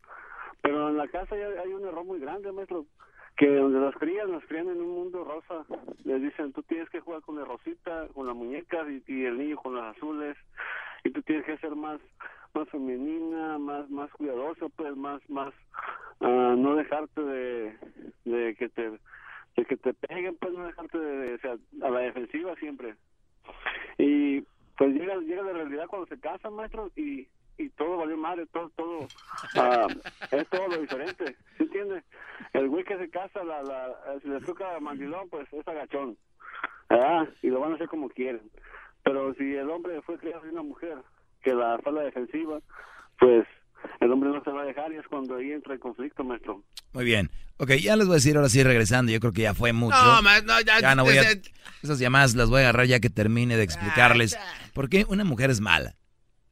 Pero 0.61 0.89
en 0.89 0.97
la 0.97 1.09
casa 1.09 1.37
ya 1.37 1.47
hay 1.61 1.73
un 1.73 1.85
error 1.85 2.05
muy 2.05 2.19
grande, 2.19 2.53
maestro 2.53 2.87
que 3.37 3.49
donde 3.49 3.81
las 3.81 3.95
crían, 3.97 4.31
las 4.31 4.45
crían 4.45 4.69
en 4.69 4.81
un 4.81 4.91
mundo 4.91 5.25
rosa. 5.25 5.67
Les 6.05 6.23
dicen, 6.23 6.53
tú 6.53 6.63
tienes 6.63 6.89
que 6.91 7.01
jugar 7.01 7.21
con 7.23 7.37
la 7.37 7.45
rosita, 7.45 8.07
con 8.15 8.27
la 8.27 8.35
muñeca 8.35 8.87
y, 8.89 9.03
y 9.07 9.25
el 9.25 9.39
niño 9.39 9.57
con 9.57 9.75
las 9.75 9.97
azules. 9.97 10.37
Y 11.03 11.11
tú 11.11 11.21
tienes 11.23 11.45
que 11.45 11.59
ser 11.59 11.75
más 11.75 12.01
más 12.55 12.69
femenina, 12.69 13.59
más 13.59 13.89
más 13.91 14.11
cuidadoso, 14.13 14.69
pues 14.71 14.97
más 14.97 15.21
más 15.29 15.53
ah, 16.21 16.55
no 16.57 16.77
dejarte 16.77 17.21
de, 17.21 17.77
de 18.25 18.55
que 18.55 18.69
te 18.69 18.91
de 19.57 19.65
que 19.65 19.77
te 19.77 19.95
peguen, 19.95 20.37
pues 20.37 20.53
no 20.55 20.67
dejarte 20.67 20.99
de, 20.99 21.35
o 21.35 21.39
sea, 21.39 21.57
a 21.83 21.91
la 21.91 22.01
defensiva 22.01 22.55
siempre. 22.57 22.95
Y 23.99 24.41
pues 24.77 24.95
llega 24.95 25.17
llega 25.17 25.43
la 25.43 25.53
realidad 25.53 25.87
cuando 25.89 26.07
se 26.07 26.19
casan, 26.19 26.55
maestro, 26.55 26.91
y 26.97 27.27
y 27.57 27.69
todo 27.71 27.99
valió 27.99 28.17
madre, 28.17 28.47
todo, 28.47 28.69
todo, 28.71 29.07
ah, 29.57 29.87
es 30.33 30.49
todo 30.49 30.69
lo 30.69 30.79
diferente, 30.79 31.37
¿sí 31.57 31.63
entiendes? 31.65 32.05
El 32.53 32.69
güey 32.69 32.85
que 32.85 32.99
se 32.99 33.09
casa, 33.11 33.45
la, 33.45 33.63
la, 33.63 33.95
si 34.21 34.29
le 34.29 34.41
toca 34.41 34.79
mandilón, 34.81 35.29
pues 35.29 35.53
es 35.53 35.67
agachón. 35.69 36.17
Y 37.43 37.49
lo 37.49 37.61
van 37.61 37.73
a 37.73 37.75
hacer 37.75 37.89
como 37.89 38.09
quieren. 38.09 38.51
Pero 39.03 39.35
si 39.35 39.55
el 39.55 39.69
hombre 39.71 40.01
fue 40.03 40.19
criado 40.19 40.43
de 40.43 40.51
una 40.51 40.63
mujer 40.63 40.99
que 41.45 41.53
la 41.55 41.79
fue 41.83 41.93
a 41.93 41.95
la 41.97 42.03
defensiva, 42.03 42.59
pues 43.19 43.47
el 44.01 44.11
hombre 44.11 44.31
no 44.31 44.43
se 44.43 44.51
va 44.51 44.63
a 44.63 44.65
dejar 44.65 44.93
y 44.93 44.97
es 44.97 45.07
cuando 45.09 45.37
ahí 45.37 45.53
entra 45.53 45.75
el 45.75 45.81
conflicto, 45.81 46.25
maestro. 46.25 46.63
Muy 46.93 47.05
bien. 47.05 47.31
Ok, 47.59 47.73
ya 47.75 47.97
les 47.97 48.07
voy 48.07 48.15
a 48.15 48.17
decir 48.17 48.37
ahora 48.37 48.49
sí 48.49 48.63
regresando. 48.63 49.13
Yo 49.13 49.21
creo 49.21 49.33
que 49.33 49.43
ya 49.43 49.55
fue 49.55 49.73
mucho. 49.73 49.97
No, 50.03 50.23
ma- 50.23 50.41
no, 50.41 50.61
ya- 50.63 50.81
Ya 50.81 50.95
no 50.95 51.05
voy 51.05 51.19
a- 51.19 51.25
Esas 51.83 51.99
llamadas 51.99 52.35
las 52.35 52.49
voy 52.49 52.59
a 52.61 52.65
agarrar 52.71 52.87
ya 52.87 52.99
que 53.01 53.11
termine 53.11 53.57
de 53.57 53.63
explicarles 53.63 54.37
por 54.73 54.89
qué 54.89 55.05
una 55.09 55.25
mujer 55.25 55.51
es 55.51 55.61
mala. 55.61 55.97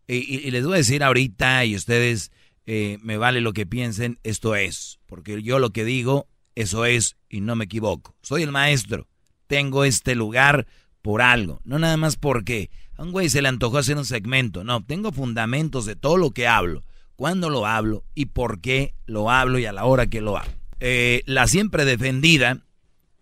Y, 0.06 0.16
y- 0.18 0.46
y 0.46 0.50
les 0.50 0.64
voy 0.64 0.74
a 0.74 0.76
decir 0.78 1.02
ahorita, 1.02 1.64
y 1.64 1.74
ustedes 1.74 2.30
eh, 2.66 2.98
me 3.02 3.16
vale 3.16 3.40
lo 3.40 3.52
que 3.52 3.66
piensen, 3.66 4.18
esto 4.22 4.54
es. 4.54 5.00
Porque 5.06 5.42
yo 5.42 5.58
lo 5.58 5.70
que 5.70 5.84
digo, 5.84 6.28
eso 6.54 6.84
es, 6.84 7.16
y 7.28 7.40
no 7.40 7.56
me 7.56 7.64
equivoco. 7.64 8.14
Soy 8.22 8.42
el 8.44 8.52
maestro. 8.52 9.08
Tengo 9.48 9.84
este 9.84 10.14
lugar 10.14 10.66
por 11.02 11.22
algo. 11.22 11.60
No 11.64 11.78
nada 11.80 11.96
más 11.96 12.16
porque 12.16 12.70
a 12.96 13.02
un 13.02 13.12
güey 13.12 13.28
se 13.28 13.42
le 13.42 13.48
antojó 13.48 13.78
hacer 13.78 13.96
un 13.96 14.04
segmento. 14.04 14.64
No, 14.64 14.84
tengo 14.84 15.12
fundamentos 15.12 15.86
de 15.86 15.96
todo 15.96 16.16
lo 16.16 16.30
que 16.30 16.46
hablo. 16.46 16.84
Cuándo 17.16 17.50
lo 17.50 17.66
hablo 17.66 18.04
y 18.14 18.26
por 18.26 18.60
qué 18.60 18.94
lo 19.06 19.30
hablo 19.30 19.58
y 19.58 19.66
a 19.66 19.72
la 19.72 19.84
hora 19.84 20.06
que 20.06 20.20
lo 20.20 20.38
hablo. 20.38 20.52
Eh, 20.80 21.22
la 21.26 21.46
siempre 21.46 21.84
defendida, 21.84 22.64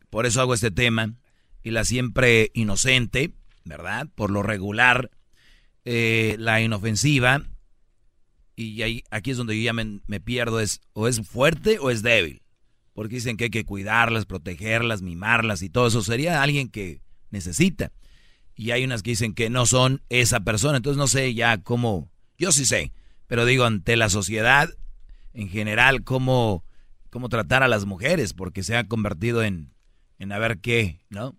por 0.09 0.27
eso 0.27 0.41
hago 0.41 0.55
este 0.55 0.71
tema, 0.71 1.15
y 1.63 1.71
la 1.71 1.85
siempre 1.85 2.51
inocente, 2.55 3.33
¿verdad? 3.65 4.09
Por 4.15 4.31
lo 4.31 4.43
regular, 4.43 5.11
eh, 5.85 6.37
la 6.39 6.63
inofensiva, 6.63 7.43
y 8.57 8.83
ahí, 8.83 9.05
aquí 9.11 9.31
es 9.31 9.37
donde 9.37 9.57
yo 9.57 9.63
ya 9.63 9.73
me, 9.73 10.01
me 10.07 10.21
pierdo, 10.21 10.61
es 10.61 10.81
o 10.93 11.09
es 11.09 11.27
fuerte 11.27 11.79
o 11.79 11.91
es 11.91 12.03
débil. 12.03 12.43
Porque 12.93 13.17
dicen 13.17 13.37
que 13.37 13.45
hay 13.45 13.51
que 13.51 13.65
cuidarlas, 13.65 14.27
protegerlas, 14.27 15.01
mimarlas 15.01 15.63
y 15.63 15.71
todo 15.71 15.87
eso. 15.87 16.03
Sería 16.03 16.43
alguien 16.43 16.69
que 16.69 17.01
necesita. 17.31 17.93
Y 18.61 18.73
hay 18.73 18.85
unas 18.85 19.03
que 19.03 19.13
dicen 19.13 19.33
que 19.33 19.49
no 19.49 19.65
son 19.65 20.03
esa 20.11 20.41
persona. 20.41 20.77
Entonces 20.77 20.99
no 20.99 21.07
sé 21.07 21.33
ya 21.33 21.63
cómo, 21.63 22.11
yo 22.37 22.53
sí 22.53 22.67
sé, 22.67 22.93
pero 23.27 23.47
digo 23.47 23.65
ante 23.65 23.97
la 23.97 24.11
sociedad 24.11 24.69
en 25.33 25.49
general 25.49 26.05
cómo, 26.05 26.63
cómo 27.09 27.31
tratar 27.31 27.63
a 27.63 27.69
las 27.69 27.87
mujeres, 27.87 28.35
porque 28.35 28.63
se 28.63 28.77
ha 28.77 28.87
convertido 28.87 29.43
en, 29.43 29.73
en 30.19 30.31
a 30.31 30.39
ver 30.39 30.59
qué, 30.59 31.01
¿no? 31.09 31.39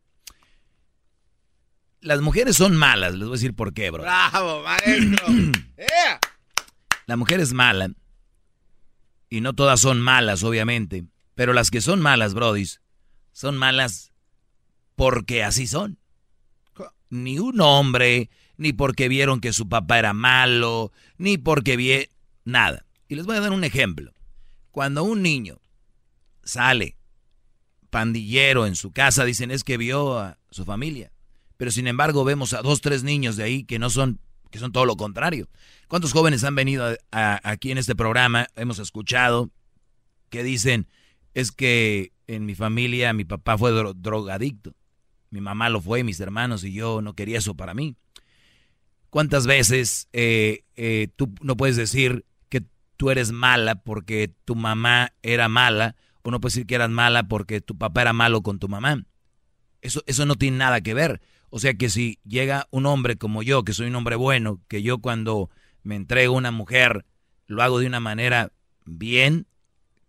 Las 2.00 2.22
mujeres 2.22 2.56
son 2.56 2.76
malas, 2.76 3.12
les 3.12 3.22
voy 3.22 3.34
a 3.34 3.38
decir 3.38 3.54
por 3.54 3.72
qué, 3.72 3.92
bro. 3.92 4.02
Bravo, 4.02 4.64
maestro. 4.64 5.28
La 7.06 7.18
mujer 7.18 7.40
es 7.40 7.54
mala. 7.54 7.92
Y 9.30 9.42
no 9.42 9.54
todas 9.54 9.80
son 9.80 10.02
malas, 10.02 10.42
obviamente. 10.42 11.06
Pero 11.36 11.54
las 11.54 11.70
que 11.70 11.82
son 11.82 12.02
malas, 12.02 12.34
brodis, 12.34 12.82
son 13.32 13.58
malas 13.58 14.12
porque 14.96 15.44
así 15.44 15.68
son. 15.68 16.01
Ni 17.12 17.38
un 17.38 17.62
hombre, 17.62 18.32
ni 18.58 18.74
porque 18.74 19.08
vieron 19.08 19.40
que 19.40 19.54
su 19.54 19.70
papá 19.70 20.00
era 20.00 20.14
malo, 20.14 20.92
ni 21.18 21.38
porque 21.38 21.78
vi 21.78 22.08
nada. 22.46 22.86
Y 23.08 23.14
les 23.16 23.26
voy 23.28 23.36
a 23.38 23.42
dar 23.42 23.52
un 23.52 23.64
ejemplo. 23.64 24.14
Cuando 24.72 25.04
un 25.04 25.22
niño 25.22 25.60
sale 26.44 26.98
pandillero 27.90 28.66
en 28.66 28.76
su 28.76 28.92
casa, 28.92 29.26
dicen 29.26 29.52
es 29.52 29.64
que 29.64 29.78
vio 29.78 30.18
a 30.18 30.38
su 30.50 30.66
familia. 30.66 31.12
Pero 31.58 31.72
sin 31.72 31.88
embargo 31.88 32.24
vemos 32.24 32.54
a 32.54 32.62
dos, 32.62 32.82
tres 32.82 33.04
niños 33.04 33.36
de 33.36 33.44
ahí 33.44 33.64
que 33.64 33.78
no 33.80 33.90
son, 33.90 34.20
que 34.50 34.60
son 34.60 34.72
todo 34.72 34.86
lo 34.86 34.96
contrario. 34.96 35.50
¿Cuántos 35.88 36.14
jóvenes 36.14 36.44
han 36.44 36.56
venido 36.56 36.86
a- 36.88 36.96
a- 37.12 37.40
aquí 37.44 37.72
en 37.72 37.78
este 37.78 37.96
programa? 37.96 38.48
Hemos 38.56 38.80
escuchado 38.80 39.52
que 40.30 40.44
dicen, 40.44 40.88
es 41.34 41.52
que 41.52 42.14
en 42.28 42.46
mi 42.46 42.56
familia 42.56 43.12
mi 43.14 43.26
papá 43.26 43.58
fue 43.58 43.72
dro- 43.72 43.94
drogadicto, 43.94 44.74
mi 45.32 45.42
mamá 45.42 45.70
lo 45.70 45.82
fue, 45.82 46.04
mis 46.04 46.20
hermanos 46.20 46.64
y 46.64 46.74
yo 46.74 47.02
no 47.02 47.16
quería 47.16 47.40
eso 47.40 47.56
para 47.56 47.74
mí. 47.74 47.96
¿Cuántas 49.10 49.48
veces 49.48 50.08
eh, 50.14 50.66
eh, 50.76 51.08
tú 51.16 51.34
no 51.42 51.58
puedes 51.58 51.78
decir 51.78 52.26
que 52.50 52.64
tú 52.98 53.10
eres 53.10 53.32
mala 53.32 53.76
porque 53.76 54.32
tu 54.46 54.56
mamá 54.56 55.14
era 55.24 55.50
mala? 55.50 55.96
O 56.22 56.32
no 56.32 56.40
puedes 56.40 56.54
decir 56.54 56.68
que 56.68 56.76
eras 56.76 56.90
mala 56.90 57.24
porque 57.24 57.62
tu 57.62 57.78
papá 57.78 58.04
era 58.04 58.14
malo 58.14 58.44
con 58.44 58.60
tu 58.60 58.70
mamá. 58.70 59.04
Eso, 59.82 60.04
eso 60.06 60.26
no 60.26 60.36
tiene 60.36 60.58
nada 60.58 60.82
que 60.82 60.94
ver. 60.94 61.22
O 61.50 61.60
sea 61.60 61.74
que 61.74 61.90
si 61.90 62.20
llega 62.24 62.68
un 62.70 62.86
hombre 62.86 63.18
como 63.18 63.42
yo, 63.42 63.64
que 63.64 63.74
soy 63.74 63.88
un 63.88 63.96
hombre 63.96 64.16
bueno, 64.16 64.62
que 64.68 64.84
yo 64.84 65.00
cuando 65.00 65.50
me 65.84 65.96
entrego 65.96 66.36
a 66.36 66.38
una 66.38 66.52
mujer 66.52 67.06
lo 67.48 67.62
hago 67.64 67.80
de 67.80 67.88
una 67.88 68.00
manera 68.00 68.54
bien, 68.86 69.48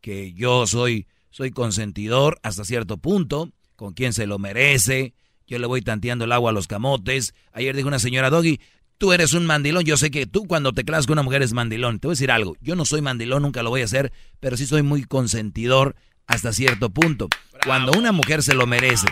que 0.01 0.33
yo 0.33 0.67
soy, 0.67 1.07
soy 1.31 1.51
consentidor 1.51 2.39
hasta 2.43 2.65
cierto 2.65 2.99
punto, 2.99 3.53
con 3.83 3.95
quien 3.95 4.13
se 4.13 4.29
lo 4.29 4.39
merece, 4.39 5.13
yo 5.45 5.59
le 5.59 5.67
voy 5.67 5.83
tanteando 5.83 6.25
el 6.25 6.31
agua 6.31 6.51
a 6.51 6.55
los 6.55 6.69
camotes. 6.69 7.35
Ayer 7.53 7.75
dijo 7.75 7.89
una 7.89 7.99
señora 7.99 8.31
Doggy, 8.31 8.61
tú 8.97 9.13
eres 9.13 9.33
un 9.33 9.45
mandilón. 9.45 9.83
Yo 9.83 9.97
sé 9.97 10.13
que 10.13 10.25
tú 10.25 10.47
cuando 10.47 10.73
te 10.73 10.85
clavas 10.85 11.09
con 11.09 11.15
una 11.15 11.25
mujer 11.25 11.43
es 11.43 11.53
mandilón. 11.53 11.99
Te 11.99 12.07
voy 12.07 12.13
a 12.13 12.15
decir 12.15 12.31
algo, 12.31 12.57
yo 12.61 12.77
no 12.77 12.85
soy 12.85 13.03
mandilón, 13.03 13.43
nunca 13.43 13.65
lo 13.65 13.71
voy 13.71 13.81
a 13.81 13.87
hacer, 13.87 14.13
pero 14.39 14.57
sí 14.57 14.67
soy 14.67 14.85
muy 14.85 15.03
consentidor 15.03 15.97
hasta 16.29 16.53
cierto 16.53 16.91
punto. 16.91 17.29
Cuando 17.67 17.91
una 17.99 18.13
mujer 18.13 18.45
se 18.45 18.55
lo 18.55 18.69
merece, 18.69 19.09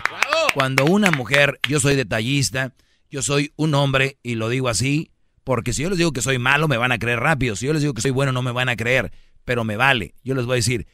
cuando 0.55 0.85
una 0.85 1.11
mujer, 1.11 1.59
yo 1.69 1.81
soy 1.81 1.97
detallista, 1.97 2.73
yo 3.11 3.23
soy 3.23 3.53
un 3.57 3.75
hombre 3.75 4.19
y 4.23 4.37
lo 4.37 4.49
digo 4.49 4.69
así, 4.69 5.11
porque 5.43 5.73
si 5.73 5.83
yo 5.83 5.89
les 5.89 5.99
digo 5.99 6.13
que 6.13 6.23
soy 6.23 6.39
malo 6.39 6.69
me 6.69 6.77
van 6.77 6.93
a 6.93 7.01
creer 7.01 7.19
rápido, 7.19 7.57
si 7.57 7.67
yo 7.67 7.73
les 7.73 7.83
digo 7.83 7.93
que 7.93 8.03
soy 8.03 8.13
bueno 8.13 8.31
no 8.31 8.43
me 8.43 8.53
van 8.53 8.69
a 8.69 8.77
creer, 8.77 9.11
pero 9.45 9.65
me 9.65 9.77
vale. 9.77 10.15
Yo 10.23 10.37
les 10.37 10.47
voy 10.47 10.55
a 10.55 10.63
decir, 10.63 10.87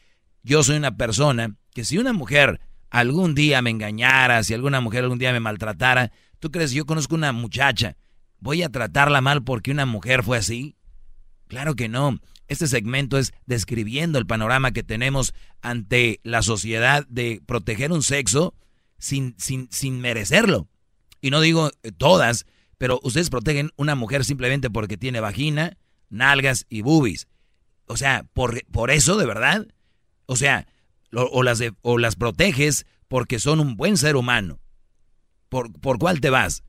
yo 0.42 0.62
soy 0.62 0.76
una 0.76 0.96
persona 0.96 1.56
que 1.74 1.84
si 1.84 1.98
una 1.98 2.14
mujer 2.14 2.58
algún 2.90 3.34
día 3.34 3.62
me 3.62 3.70
engañara, 3.70 4.42
si 4.42 4.54
alguna 4.54 4.80
mujer 4.80 5.04
algún 5.04 5.18
día 5.18 5.32
me 5.32 5.40
maltratara, 5.40 6.12
¿tú 6.38 6.50
crees 6.50 6.72
yo 6.72 6.86
conozco 6.86 7.14
una 7.14 7.32
muchacha 7.32 7.96
¿Voy 8.38 8.62
a 8.62 8.68
tratarla 8.68 9.20
mal 9.20 9.42
porque 9.42 9.70
una 9.70 9.86
mujer 9.86 10.22
fue 10.22 10.38
así? 10.38 10.76
Claro 11.48 11.74
que 11.74 11.88
no. 11.88 12.18
Este 12.48 12.66
segmento 12.66 13.18
es 13.18 13.32
describiendo 13.46 14.18
el 14.18 14.26
panorama 14.26 14.72
que 14.72 14.82
tenemos 14.82 15.34
ante 15.62 16.20
la 16.22 16.42
sociedad 16.42 17.06
de 17.08 17.42
proteger 17.44 17.92
un 17.92 18.02
sexo 18.02 18.54
sin, 18.98 19.34
sin, 19.38 19.68
sin 19.72 20.00
merecerlo. 20.00 20.68
Y 21.20 21.30
no 21.30 21.40
digo 21.40 21.70
eh, 21.82 21.92
todas, 21.92 22.46
pero 22.78 23.00
ustedes 23.02 23.30
protegen 23.30 23.70
una 23.76 23.94
mujer 23.94 24.24
simplemente 24.24 24.70
porque 24.70 24.96
tiene 24.96 25.20
vagina, 25.20 25.76
nalgas 26.08 26.66
y 26.68 26.82
boobies. 26.82 27.26
O 27.86 27.96
sea, 27.96 28.26
por, 28.32 28.64
por 28.66 28.90
eso, 28.90 29.16
de 29.16 29.26
verdad. 29.26 29.66
O 30.26 30.36
sea, 30.36 30.66
o, 31.12 31.42
las 31.42 31.62
o 31.82 31.98
las 31.98 32.16
proteges 32.16 32.86
porque 33.08 33.38
son 33.38 33.60
un 33.60 33.76
buen 33.76 33.96
ser 33.96 34.16
humano. 34.16 34.58
¿Por, 35.48 35.72
¿Por 35.72 35.98
cuál 35.98 36.20
te 36.20 36.30
vas? 36.30 36.64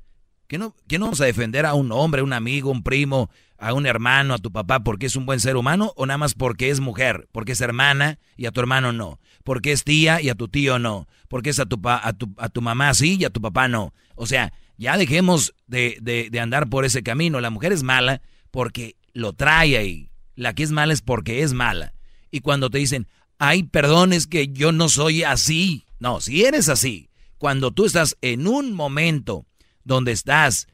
¿Que 0.47 0.57
no, 0.57 0.75
no 0.89 0.99
vamos 0.99 1.21
a 1.21 1.25
defender 1.25 1.65
a 1.65 1.73
un 1.73 1.91
hombre, 1.91 2.21
un 2.21 2.31
amigo, 2.31 2.71
un 2.71 2.83
primo, 2.83 3.29
a 3.57 3.73
un 3.73 3.85
hermano, 3.85 4.33
a 4.33 4.37
tu 4.37 4.51
papá 4.51 4.79
porque 4.81 5.07
es 5.07 5.15
un 5.15 5.25
buen 5.25 5.39
ser 5.39 5.57
humano 5.57 5.91
o 5.95 6.05
nada 6.05 6.17
más 6.17 6.35
porque 6.35 6.69
es 6.69 6.79
mujer, 6.79 7.27
porque 7.31 7.51
es 7.51 7.61
hermana 7.61 8.19
y 8.37 8.45
a 8.45 8.51
tu 8.51 8.59
hermano 8.59 8.93
no? 8.93 9.19
Porque 9.43 9.71
es 9.71 9.83
tía 9.83 10.21
y 10.21 10.29
a 10.29 10.35
tu 10.35 10.47
tío 10.47 10.79
no? 10.79 11.07
Porque 11.27 11.49
es 11.49 11.59
a 11.59 11.65
tu, 11.65 11.81
a 11.83 12.13
tu, 12.13 12.33
a 12.37 12.49
tu 12.49 12.61
mamá 12.61 12.93
sí 12.93 13.17
y 13.19 13.25
a 13.25 13.29
tu 13.29 13.41
papá 13.41 13.67
no? 13.67 13.93
O 14.15 14.25
sea, 14.25 14.53
ya 14.77 14.97
dejemos 14.97 15.53
de, 15.65 15.97
de, 16.01 16.29
de 16.29 16.39
andar 16.39 16.69
por 16.69 16.85
ese 16.85 17.03
camino. 17.03 17.41
La 17.41 17.49
mujer 17.49 17.73
es 17.73 17.83
mala 17.83 18.21
porque 18.51 18.95
lo 19.13 19.33
trae 19.33 19.77
ahí. 19.77 20.11
La 20.35 20.53
que 20.53 20.63
es 20.63 20.71
mala 20.71 20.93
es 20.93 21.01
porque 21.01 21.41
es 21.41 21.53
mala. 21.53 21.93
Y 22.29 22.41
cuando 22.41 22.69
te 22.69 22.77
dicen, 22.77 23.07
ay, 23.37 23.63
perdón, 23.63 24.13
es 24.13 24.27
que 24.27 24.49
yo 24.49 24.71
no 24.71 24.89
soy 24.89 25.23
así. 25.23 25.85
No, 25.99 26.21
si 26.21 26.45
eres 26.45 26.69
así, 26.69 27.09
cuando 27.37 27.71
tú 27.71 27.85
estás 27.85 28.17
en 28.21 28.47
un 28.47 28.73
momento 28.73 29.45
donde 29.83 30.11
estás. 30.11 30.67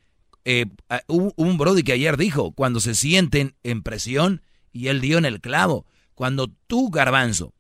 Eh, 0.46 0.66
un 1.08 1.58
Brody 1.58 1.84
que 1.84 1.94
ayer 1.94 2.18
dijo, 2.18 2.52
cuando 2.52 2.82
se 2.82 2.96
sienten 2.96 3.56
en 3.64 3.82
presión, 3.82 4.42
y 4.74 4.88
él 4.88 5.00
dio 5.00 5.18
en 5.18 5.24
el 5.24 5.40
clavo, 5.40 5.86
cuando 6.16 6.48
tú, 6.68 6.90
garbanzo, 6.90 7.54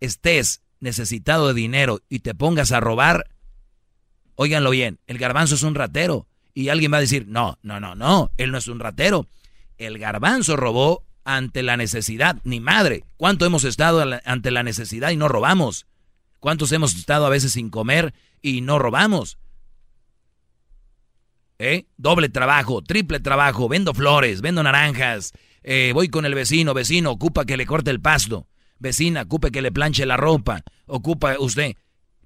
estés 0.00 0.62
necesitado 0.80 1.48
de 1.48 1.54
dinero 1.54 2.02
y 2.08 2.18
te 2.18 2.34
pongas 2.34 2.72
a 2.72 2.80
robar, 2.80 3.30
óiganlo 4.34 4.70
bien, 4.70 4.98
el 5.06 5.18
garbanzo 5.18 5.54
es 5.54 5.62
un 5.62 5.74
ratero. 5.74 6.26
Y 6.52 6.70
alguien 6.70 6.92
va 6.92 6.96
a 6.98 7.02
decir, 7.02 7.26
no, 7.28 7.58
no, 7.62 7.80
no, 7.80 7.94
no, 7.94 8.30
él 8.38 8.50
no 8.50 8.58
es 8.58 8.66
un 8.66 8.80
ratero. 8.80 9.26
El 9.76 9.98
garbanzo 9.98 10.56
robó 10.56 11.04
ante 11.26 11.62
la 11.62 11.76
necesidad, 11.76 12.40
ni 12.44 12.60
madre. 12.60 13.04
¿Cuánto 13.18 13.44
hemos 13.44 13.64
estado 13.64 14.02
ante 14.24 14.50
la 14.50 14.62
necesidad 14.62 15.10
y 15.10 15.16
no 15.16 15.28
robamos? 15.28 15.86
¿Cuántos 16.40 16.72
hemos 16.72 16.94
estado 16.94 17.26
a 17.26 17.30
veces 17.30 17.52
sin 17.52 17.68
comer 17.68 18.14
y 18.40 18.60
no 18.60 18.78
robamos? 18.78 19.38
¿Eh? 21.58 21.86
Doble 21.96 22.28
trabajo, 22.28 22.82
triple 22.82 23.18
trabajo, 23.18 23.68
vendo 23.68 23.92
flores, 23.92 24.40
vendo 24.40 24.62
naranjas, 24.62 25.32
eh, 25.62 25.90
voy 25.92 26.08
con 26.08 26.24
el 26.24 26.34
vecino, 26.34 26.74
vecino, 26.74 27.10
ocupa 27.10 27.44
que 27.44 27.56
le 27.56 27.66
corte 27.66 27.90
el 27.90 28.00
pasto, 28.00 28.46
vecina, 28.78 29.22
ocupe 29.22 29.50
que 29.50 29.62
le 29.62 29.72
planche 29.72 30.06
la 30.06 30.16
ropa, 30.16 30.62
ocupa 30.86 31.36
usted. 31.40 31.74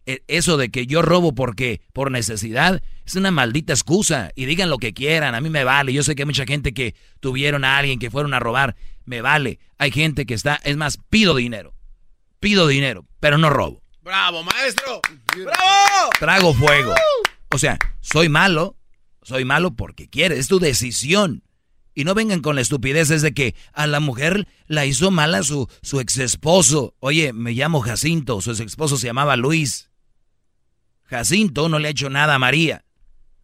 E, 0.06 0.22
eso 0.28 0.56
de 0.56 0.70
que 0.70 0.86
yo 0.86 1.02
robo 1.02 1.34
porque, 1.34 1.80
por 1.92 2.10
necesidad, 2.10 2.82
es 3.04 3.14
una 3.14 3.30
maldita 3.30 3.72
excusa. 3.72 4.30
Y 4.34 4.46
digan 4.46 4.70
lo 4.70 4.78
que 4.78 4.94
quieran, 4.94 5.34
a 5.34 5.40
mí 5.40 5.50
me 5.50 5.64
vale. 5.64 5.92
Yo 5.92 6.02
sé 6.02 6.14
que 6.14 6.22
hay 6.22 6.26
mucha 6.26 6.46
gente 6.46 6.72
que 6.72 6.94
tuvieron 7.20 7.64
a 7.64 7.78
alguien 7.78 7.98
que 7.98 8.10
fueron 8.10 8.34
a 8.34 8.40
robar, 8.40 8.76
me 9.04 9.20
vale. 9.20 9.58
Hay 9.78 9.90
gente 9.90 10.26
que 10.26 10.34
está, 10.34 10.60
es 10.64 10.76
más, 10.76 10.98
pido 11.08 11.34
dinero, 11.34 11.74
pido 12.38 12.66
dinero, 12.66 13.06
pero 13.20 13.38
no 13.38 13.50
robo. 13.50 13.82
¡Bravo, 14.02 14.42
maestro! 14.42 15.00
¡Bravo! 15.36 16.10
Trago 16.18 16.54
fuego. 16.54 16.94
O 17.50 17.58
sea, 17.58 17.78
soy 18.00 18.28
malo, 18.28 18.76
soy 19.22 19.44
malo 19.44 19.72
porque 19.72 20.08
quiere, 20.08 20.38
es 20.38 20.48
tu 20.48 20.58
decisión. 20.58 21.42
Y 21.94 22.04
no 22.04 22.14
vengan 22.14 22.40
con 22.40 22.54
la 22.54 22.62
estupidez 22.62 23.08
de 23.08 23.34
que 23.34 23.54
a 23.72 23.86
la 23.86 24.00
mujer 24.00 24.46
la 24.66 24.86
hizo 24.86 25.10
mala 25.10 25.42
su, 25.42 25.68
su 25.82 26.00
ex 26.00 26.18
esposo. 26.18 26.94
Oye, 27.00 27.32
me 27.32 27.52
llamo 27.52 27.80
Jacinto, 27.80 28.40
su 28.40 28.52
ex 28.52 28.60
esposo 28.60 28.96
se 28.96 29.08
llamaba 29.08 29.36
Luis. 29.36 29.89
Jacinto 31.11 31.68
no 31.68 31.79
le 31.79 31.88
ha 31.88 31.90
hecho 31.90 32.09
nada 32.09 32.37
a 32.37 32.38
María. 32.38 32.85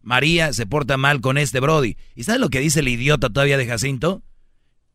María 0.01 0.53
se 0.53 0.65
porta 0.65 0.97
mal 0.97 1.21
con 1.21 1.37
este 1.37 1.59
Brody. 1.59 1.97
¿Y 2.15 2.23
sabes 2.23 2.41
lo 2.41 2.49
que 2.49 2.59
dice 2.59 2.79
el 2.79 2.87
idiota 2.87 3.29
todavía 3.29 3.57
de 3.57 3.67
Jacinto? 3.67 4.23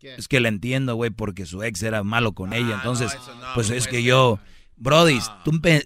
Es 0.00 0.26
que 0.26 0.40
le 0.40 0.48
entiendo, 0.48 0.96
güey, 0.96 1.10
porque 1.10 1.46
su 1.46 1.62
ex 1.62 1.82
era 1.82 2.02
malo 2.02 2.32
con 2.32 2.52
ella. 2.52 2.72
Ah, 2.72 2.78
Entonces, 2.78 3.16
pues 3.54 3.70
es 3.70 3.86
que 3.86 4.02
yo... 4.02 4.40
Brody, 4.74 5.20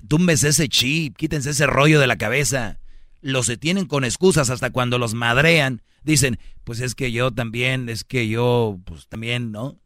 túmbese 0.08 0.48
ese 0.48 0.68
chip, 0.70 1.16
quítense 1.18 1.50
ese 1.50 1.66
rollo 1.66 2.00
de 2.00 2.06
la 2.06 2.16
cabeza 2.16 2.78
los 3.26 3.48
detienen 3.48 3.86
con 3.86 4.04
excusas 4.04 4.50
hasta 4.50 4.70
cuando 4.70 4.98
los 4.98 5.14
madrean. 5.14 5.82
Dicen, 6.04 6.38
pues 6.62 6.80
es 6.80 6.94
que 6.94 7.10
yo 7.10 7.32
también, 7.32 7.88
es 7.88 8.04
que 8.04 8.28
yo, 8.28 8.78
pues 8.84 9.08
también, 9.08 9.50
¿no? 9.50 9.80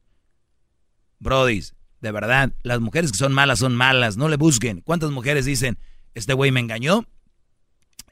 Brodis, 1.18 1.74
de 2.00 2.12
verdad, 2.12 2.52
las 2.62 2.80
mujeres 2.80 3.12
que 3.12 3.18
son 3.18 3.32
malas 3.32 3.60
son 3.60 3.74
malas, 3.74 4.18
no 4.18 4.28
le 4.28 4.36
busquen. 4.36 4.82
¿Cuántas 4.82 5.10
mujeres 5.10 5.46
dicen, 5.46 5.78
este 6.14 6.34
güey 6.34 6.50
me 6.50 6.60
engañó? 6.60 7.06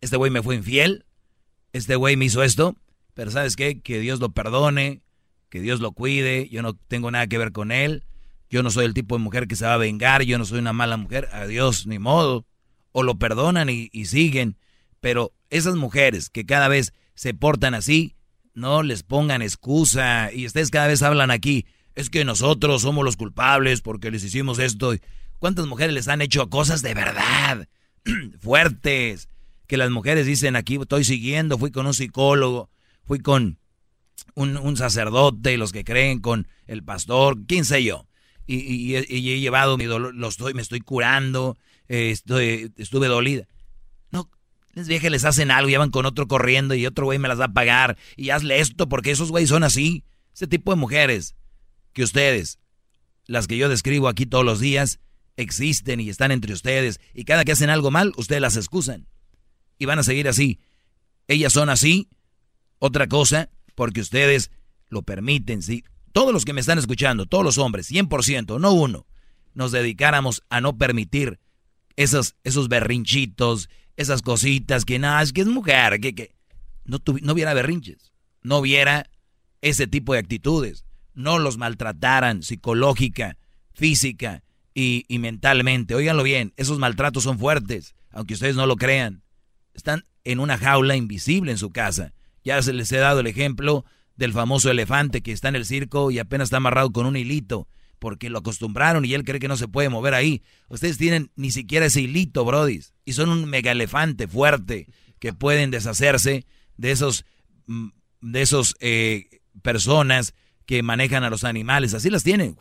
Este 0.00 0.16
güey 0.16 0.30
me 0.30 0.42
fue 0.42 0.56
infiel. 0.56 1.04
Este 1.72 1.96
güey 1.96 2.16
me 2.16 2.26
hizo 2.26 2.42
esto. 2.42 2.76
Pero 3.14 3.30
¿sabes 3.30 3.56
qué? 3.56 3.80
Que 3.80 3.98
Dios 3.98 4.20
lo 4.20 4.30
perdone, 4.30 5.02
que 5.50 5.60
Dios 5.60 5.80
lo 5.80 5.92
cuide. 5.92 6.48
Yo 6.50 6.62
no 6.62 6.74
tengo 6.74 7.10
nada 7.10 7.26
que 7.26 7.38
ver 7.38 7.52
con 7.52 7.72
él. 7.72 8.04
Yo 8.50 8.62
no 8.62 8.70
soy 8.70 8.86
el 8.86 8.94
tipo 8.94 9.16
de 9.16 9.22
mujer 9.22 9.48
que 9.48 9.56
se 9.56 9.66
va 9.66 9.74
a 9.74 9.78
vengar. 9.78 10.22
Yo 10.22 10.38
no 10.38 10.44
soy 10.44 10.60
una 10.60 10.72
mala 10.72 10.96
mujer. 10.96 11.28
Adiós, 11.32 11.86
ni 11.86 11.98
modo. 11.98 12.46
O 12.92 13.02
lo 13.02 13.18
perdonan 13.18 13.68
y, 13.68 13.88
siguen. 14.06 14.56
Pero 15.00 15.32
esas 15.50 15.74
mujeres 15.74 16.30
que 16.30 16.46
cada 16.46 16.68
vez 16.68 16.92
se 17.14 17.34
portan 17.34 17.74
así, 17.74 18.14
no 18.54 18.82
les 18.82 19.02
pongan 19.02 19.42
excusa. 19.42 20.32
Y 20.32 20.46
ustedes 20.46 20.70
cada 20.70 20.86
vez 20.86 21.02
hablan 21.02 21.30
aquí, 21.30 21.66
es 21.94 22.10
que 22.10 22.24
nosotros 22.24 22.82
somos 22.82 23.04
los 23.04 23.16
culpables 23.16 23.80
porque 23.80 24.10
les 24.10 24.24
hicimos 24.24 24.58
esto. 24.58 24.94
¿Cuántas 25.38 25.66
mujeres 25.66 25.94
les 25.94 26.08
han 26.08 26.22
hecho 26.22 26.48
cosas 26.48 26.82
de 26.82 26.94
verdad? 26.94 27.68
Fuertes. 28.40 29.28
Que 29.66 29.76
las 29.76 29.90
mujeres 29.90 30.26
dicen 30.26 30.56
aquí, 30.56 30.76
estoy 30.80 31.04
siguiendo, 31.04 31.58
fui 31.58 31.70
con 31.70 31.86
un 31.86 31.92
psicólogo, 31.92 32.70
fui 33.04 33.18
con 33.18 33.58
un, 34.34 34.76
sacerdote, 34.78 35.58
los 35.58 35.72
que 35.72 35.84
creen 35.84 36.20
con 36.20 36.48
el 36.66 36.82
pastor, 36.82 37.36
quién 37.46 37.66
sé 37.66 37.84
yo. 37.84 38.06
Y, 38.46 38.94
he 38.94 39.40
llevado 39.40 39.76
mi 39.76 39.84
dolor, 39.84 40.14
lo 40.14 40.28
estoy, 40.28 40.54
me 40.54 40.62
estoy 40.62 40.80
curando, 40.80 41.58
estoy, 41.86 42.72
estuve 42.78 43.08
dolida. 43.08 43.46
Les 44.78 44.86
viejas 44.86 45.10
les 45.10 45.24
hacen 45.24 45.50
algo 45.50 45.70
y 45.70 45.76
van 45.76 45.90
con 45.90 46.06
otro 46.06 46.28
corriendo 46.28 46.72
y 46.72 46.86
otro 46.86 47.06
güey 47.06 47.18
me 47.18 47.26
las 47.26 47.40
va 47.40 47.46
a 47.46 47.52
pagar. 47.52 47.98
Y 48.16 48.30
hazle 48.30 48.60
esto 48.60 48.88
porque 48.88 49.10
esos 49.10 49.32
güeyes 49.32 49.48
son 49.48 49.64
así. 49.64 50.04
Ese 50.32 50.46
tipo 50.46 50.70
de 50.70 50.76
mujeres 50.76 51.34
que 51.92 52.04
ustedes, 52.04 52.60
las 53.26 53.48
que 53.48 53.56
yo 53.56 53.68
describo 53.68 54.06
aquí 54.06 54.24
todos 54.24 54.44
los 54.44 54.60
días, 54.60 55.00
existen 55.38 56.00
y 56.00 56.10
están 56.10 56.32
entre 56.32 56.52
ustedes. 56.52 57.00
Y 57.14 57.24
cada 57.24 57.44
que 57.44 57.52
hacen 57.52 57.70
algo 57.70 57.90
mal, 57.90 58.12
ustedes 58.16 58.42
las 58.42 58.56
excusan. 58.56 59.06
Y 59.78 59.86
van 59.86 59.98
a 59.98 60.02
seguir 60.02 60.28
así. 60.28 60.58
Ellas 61.28 61.52
son 61.52 61.70
así. 61.70 62.10
Otra 62.78 63.06
cosa, 63.06 63.48
porque 63.74 64.00
ustedes 64.00 64.50
lo 64.88 65.02
permiten. 65.02 65.62
¿sí? 65.62 65.84
Todos 66.12 66.32
los 66.32 66.44
que 66.44 66.52
me 66.52 66.60
están 66.60 66.78
escuchando, 66.78 67.26
todos 67.26 67.44
los 67.44 67.56
hombres, 67.58 67.90
100%, 67.90 68.60
no 68.60 68.72
uno, 68.72 69.06
nos 69.54 69.72
dedicáramos 69.72 70.42
a 70.50 70.60
no 70.60 70.76
permitir 70.76 71.38
esos, 71.96 72.34
esos 72.44 72.68
berrinchitos, 72.68 73.68
esas 73.96 74.22
cositas 74.22 74.84
que 74.84 74.98
nada, 74.98 75.22
es 75.22 75.32
que 75.32 75.40
es 75.40 75.46
mujer, 75.46 76.00
que, 76.00 76.14
que 76.14 76.34
no, 76.84 76.98
no 77.22 77.32
hubiera 77.32 77.54
berrinches, 77.54 78.12
no 78.42 78.60
viera 78.60 79.10
ese 79.60 79.86
tipo 79.86 80.12
de 80.12 80.20
actitudes, 80.20 80.84
no 81.14 81.38
los 81.38 81.56
maltrataran 81.58 82.42
psicológica, 82.42 83.36
física 83.72 84.42
y, 84.78 85.04
y 85.08 85.18
mentalmente. 85.18 85.96
Óiganlo 85.96 86.22
bien, 86.22 86.52
esos 86.56 86.78
maltratos 86.78 87.24
son 87.24 87.36
fuertes, 87.36 87.96
aunque 88.12 88.34
ustedes 88.34 88.54
no 88.54 88.64
lo 88.64 88.76
crean. 88.76 89.24
Están 89.74 90.04
en 90.22 90.38
una 90.38 90.56
jaula 90.56 90.94
invisible 90.94 91.50
en 91.50 91.58
su 91.58 91.70
casa. 91.70 92.14
Ya 92.44 92.62
se 92.62 92.72
les 92.72 92.92
he 92.92 92.98
dado 92.98 93.18
el 93.18 93.26
ejemplo 93.26 93.84
del 94.14 94.32
famoso 94.32 94.70
elefante 94.70 95.20
que 95.20 95.32
está 95.32 95.48
en 95.48 95.56
el 95.56 95.66
circo 95.66 96.12
y 96.12 96.20
apenas 96.20 96.46
está 96.46 96.58
amarrado 96.58 96.92
con 96.92 97.06
un 97.06 97.16
hilito, 97.16 97.66
porque 97.98 98.30
lo 98.30 98.38
acostumbraron 98.38 99.04
y 99.04 99.14
él 99.14 99.24
cree 99.24 99.40
que 99.40 99.48
no 99.48 99.56
se 99.56 99.66
puede 99.66 99.88
mover 99.88 100.14
ahí. 100.14 100.44
Ustedes 100.68 100.96
tienen 100.96 101.32
ni 101.34 101.50
siquiera 101.50 101.86
ese 101.86 102.02
hilito, 102.02 102.44
brodis, 102.44 102.94
y 103.04 103.14
son 103.14 103.30
un 103.30 103.46
mega 103.46 103.72
elefante 103.72 104.28
fuerte 104.28 104.86
que 105.18 105.32
pueden 105.32 105.72
deshacerse 105.72 106.46
de 106.76 106.92
esos, 106.92 107.24
mm, 107.66 107.88
de 108.20 108.42
esos 108.42 108.76
eh, 108.78 109.40
personas 109.60 110.34
que 110.66 110.84
manejan 110.84 111.24
a 111.24 111.30
los 111.30 111.42
animales. 111.42 111.94
Así 111.94 112.10
las 112.10 112.22
tienen, 112.22 112.56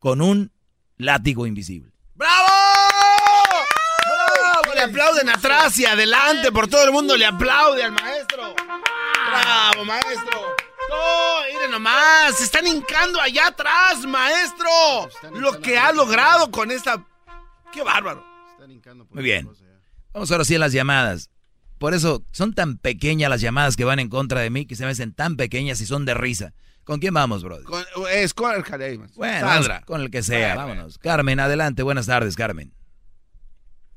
con 0.00 0.20
un 0.20 0.50
látigo 0.96 1.46
invisible. 1.46 1.92
¡Bravo! 2.14 2.48
¡Bravo! 4.04 4.74
Le 4.74 4.80
aplauden 4.80 5.28
atrás 5.28 5.78
y 5.78 5.86
adelante, 5.86 6.52
por 6.52 6.68
todo 6.68 6.84
el 6.84 6.92
mundo 6.92 7.16
le 7.16 7.26
aplaude 7.26 7.82
al 7.82 7.92
maestro. 7.92 8.54
¡Bravo, 8.54 9.84
maestro! 9.84 10.40
¡No, 10.90 11.52
miren 11.52 11.70
nomás! 11.70 12.36
¡Se 12.36 12.44
están 12.44 12.66
hincando 12.66 13.20
allá 13.20 13.48
atrás, 13.48 14.04
maestro! 14.06 15.08
Lo 15.34 15.60
que 15.60 15.78
ha 15.78 15.92
logrado 15.92 16.50
con 16.50 16.70
esta... 16.70 17.04
¡Qué 17.72 17.82
bárbaro! 17.82 18.24
Muy 19.10 19.22
bien. 19.22 19.48
Vamos 20.12 20.30
ahora 20.30 20.44
sí 20.44 20.54
a 20.54 20.58
las 20.58 20.72
llamadas. 20.72 21.30
Por 21.78 21.94
eso 21.94 22.24
son 22.30 22.54
tan 22.54 22.78
pequeñas 22.78 23.30
las 23.30 23.40
llamadas 23.40 23.76
que 23.76 23.84
van 23.84 23.98
en 23.98 24.08
contra 24.08 24.40
de 24.40 24.50
mí 24.50 24.66
que 24.66 24.76
se 24.76 24.84
me 24.84 24.90
hacen 24.90 25.14
tan 25.14 25.36
pequeñas 25.36 25.80
y 25.80 25.86
son 25.86 26.04
de 26.04 26.14
risa. 26.14 26.52
¿Con 26.84 26.98
quién 26.98 27.14
vamos, 27.14 27.44
brother? 27.44 27.64
Con, 27.64 27.84
es 28.10 28.34
con 28.34 28.52
el 28.54 28.64
Bueno, 29.14 29.46
vamos 29.46 29.68
con 29.86 30.00
el 30.00 30.10
que 30.10 30.22
sea, 30.22 30.56
vámonos. 30.56 30.98
Carmen, 30.98 31.38
adelante. 31.38 31.82
Buenas 31.82 32.06
tardes, 32.06 32.36
Carmen. 32.36 32.72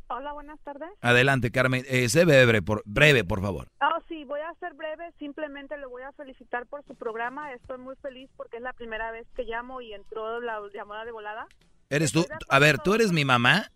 Hola, 0.08 0.34
buenas 0.34 0.60
tardes. 0.62 0.90
Adelante, 1.02 1.52
Carmen. 1.52 1.84
Eh, 1.88 2.10
sé 2.10 2.26
breve 2.26 2.62
por, 2.62 2.84
breve, 2.86 3.24
por 3.24 3.42
favor. 3.42 3.68
Oh, 3.82 4.02
sí, 4.08 4.24
voy 4.26 4.40
a 4.40 4.54
ser 4.60 4.76
breve. 4.76 5.12
Simplemente 5.18 5.78
le 5.78 5.88
voy 5.88 6.04
a 6.04 6.12
felicitar 6.12 6.68
por 6.68 6.84
su 6.86 6.94
programa. 6.96 7.52
Estoy 7.54 7.80
muy 7.80 7.96
feliz 7.98 8.30
porque 8.38 8.58
es 8.58 8.64
la 8.64 8.74
primera 8.74 9.12
vez 9.12 9.26
que 9.36 9.44
llamo 9.44 9.82
y 9.82 9.94
entró 9.94 10.40
la 10.42 10.60
llamada 10.74 11.06
de 11.06 11.12
volada. 11.12 11.48
¿Eres 11.90 12.12
tú? 12.12 12.26
A 12.50 12.60
ver, 12.60 12.78
¿tú 12.80 12.94
eres 12.94 13.12
mi 13.12 13.26
mamá? 13.26 13.72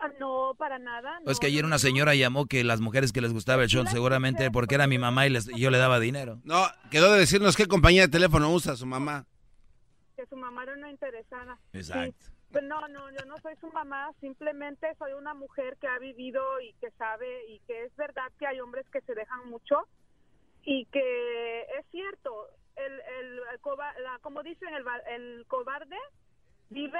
Ah, 0.00 0.10
no, 0.20 0.54
para 0.58 0.78
nada. 0.78 1.20
es 1.26 1.38
que 1.40 1.46
ayer 1.46 1.64
una 1.64 1.78
señora 1.78 2.14
llamó 2.14 2.46
que 2.46 2.64
las 2.64 2.80
mujeres 2.80 3.12
que 3.12 3.20
les 3.20 3.32
gustaba 3.32 3.62
el 3.62 3.68
show 3.68 3.86
seguramente 3.86 4.50
porque 4.50 4.74
era 4.74 4.86
mi 4.86 4.98
mamá 4.98 5.26
y, 5.26 5.30
les, 5.30 5.48
y 5.48 5.60
yo 5.60 5.70
le 5.70 5.78
daba 5.78 5.98
dinero. 6.00 6.40
No, 6.44 6.66
quedó 6.90 7.12
de 7.12 7.20
decirnos 7.20 7.56
qué 7.56 7.66
compañía 7.66 8.02
de 8.02 8.08
teléfono 8.08 8.52
usa 8.52 8.76
su 8.76 8.86
mamá. 8.86 9.26
Que 10.16 10.26
su 10.26 10.36
mamá 10.36 10.62
era 10.62 10.74
una 10.74 10.90
interesada. 10.90 11.58
Exacto. 11.72 12.26
Pues 12.52 12.64
no, 12.64 12.86
no, 12.88 13.10
yo 13.10 13.24
no 13.26 13.36
soy 13.42 13.54
su 13.60 13.70
mamá, 13.72 14.12
simplemente 14.20 14.86
soy 14.98 15.12
una 15.12 15.34
mujer 15.34 15.76
que 15.80 15.88
ha 15.88 15.98
vivido 15.98 16.42
y 16.60 16.72
que 16.74 16.90
sabe 16.92 17.26
y 17.50 17.58
que 17.66 17.84
es 17.84 17.94
verdad 17.96 18.30
que 18.38 18.46
hay 18.46 18.60
hombres 18.60 18.86
que 18.90 19.00
se 19.02 19.14
dejan 19.14 19.50
mucho 19.50 19.86
y 20.62 20.86
que 20.86 21.62
es 21.78 21.86
cierto, 21.90 22.48
el, 22.76 22.92
el, 23.20 23.36
la, 23.36 24.18
como 24.22 24.42
dicen, 24.42 24.68
el, 24.74 24.84
el 25.08 25.46
cobarde 25.46 25.96
vive 26.70 26.98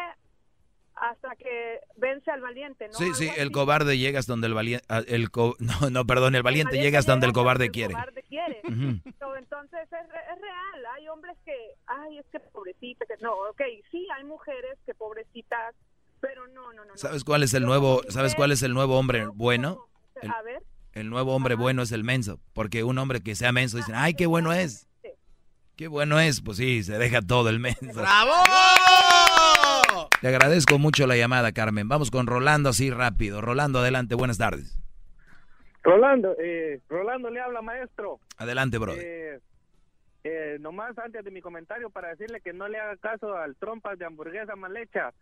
hasta 0.96 1.36
que 1.36 1.80
vence 1.96 2.30
al 2.30 2.40
valiente, 2.40 2.88
¿no? 2.88 2.94
Sí, 2.94 3.12
sí, 3.14 3.30
el 3.36 3.52
cobarde 3.52 3.98
llega 3.98 4.18
hasta 4.18 4.32
donde 4.32 4.46
el 4.46 4.54
valiente, 4.54 4.84
el 5.08 5.28
no, 5.58 5.90
no, 5.90 6.06
perdón, 6.06 6.34
el 6.34 6.42
valiente, 6.42 6.80
llega 6.80 6.98
hasta 6.98 7.12
donde 7.12 7.26
el 7.26 7.32
cobarde 7.32 7.70
quiere. 7.70 7.92
El 7.92 8.00
cobarde 8.00 8.22
quiere. 8.22 8.60
entonces 8.64 9.80
es, 9.82 9.92
es, 9.92 10.40
real, 10.40 10.86
hay 10.94 11.08
hombres 11.08 11.36
que, 11.44 11.54
ay, 11.86 12.18
es 12.18 12.26
que 12.32 12.40
pobrecita, 12.40 13.04
que 13.06 13.14
no, 13.20 13.32
ok, 13.50 13.62
sí, 13.90 14.06
hay 14.16 14.24
mujeres 14.24 14.78
que 14.86 14.94
pobrecitas, 14.94 15.74
pero 16.20 16.46
no, 16.48 16.72
no, 16.72 16.84
no. 16.84 16.96
¿Sabes 16.96 17.24
cuál 17.24 17.42
es 17.42 17.52
el 17.52 17.64
nuevo, 17.64 18.02
sabes 18.08 18.34
cuál 18.34 18.52
es 18.52 18.62
el 18.62 18.72
nuevo 18.72 18.98
hombre 18.98 19.26
bueno? 19.26 19.86
El, 20.22 20.30
a 20.30 20.42
ver. 20.42 20.62
El 20.92 21.10
nuevo 21.10 21.34
hombre 21.34 21.56
bueno 21.56 21.82
es 21.82 21.92
el 21.92 22.04
menso, 22.04 22.40
porque 22.54 22.82
un 22.84 22.96
hombre 22.96 23.22
que 23.22 23.34
sea 23.34 23.52
menso 23.52 23.76
dicen, 23.76 23.94
ay, 23.96 24.14
qué 24.14 24.24
bueno 24.24 24.52
es. 24.52 24.88
Qué 25.76 25.88
bueno 25.88 26.18
es, 26.18 26.40
pues 26.40 26.56
sí, 26.56 26.82
se 26.82 26.96
deja 26.96 27.20
todo 27.20 27.50
el 27.50 27.60
menso. 27.60 28.00
¡Bravo! 28.00 28.32
Te 30.20 30.28
agradezco 30.28 30.78
mucho 30.78 31.06
la 31.06 31.16
llamada, 31.16 31.52
Carmen. 31.52 31.88
Vamos 31.88 32.10
con 32.10 32.26
Rolando 32.26 32.70
así 32.70 32.90
rápido. 32.90 33.40
Rolando, 33.40 33.80
adelante, 33.80 34.14
buenas 34.14 34.38
tardes. 34.38 34.78
Rolando, 35.82 36.34
eh, 36.38 36.80
Rolando 36.88 37.30
le 37.30 37.40
habla, 37.40 37.62
maestro. 37.62 38.18
Adelante, 38.38 38.78
brother. 38.78 39.04
Eh, 39.04 39.40
eh, 40.24 40.56
nomás 40.58 40.98
antes 40.98 41.24
de 41.24 41.30
mi 41.30 41.40
comentario 41.40 41.90
para 41.90 42.08
decirle 42.08 42.40
que 42.40 42.52
no 42.52 42.66
le 42.66 42.78
haga 42.78 42.96
caso 42.96 43.36
al 43.36 43.54
trompas 43.54 43.96
de 43.96 44.04
hamburguesa 44.04 44.56
mal 44.56 44.76
hecha, 44.76 45.12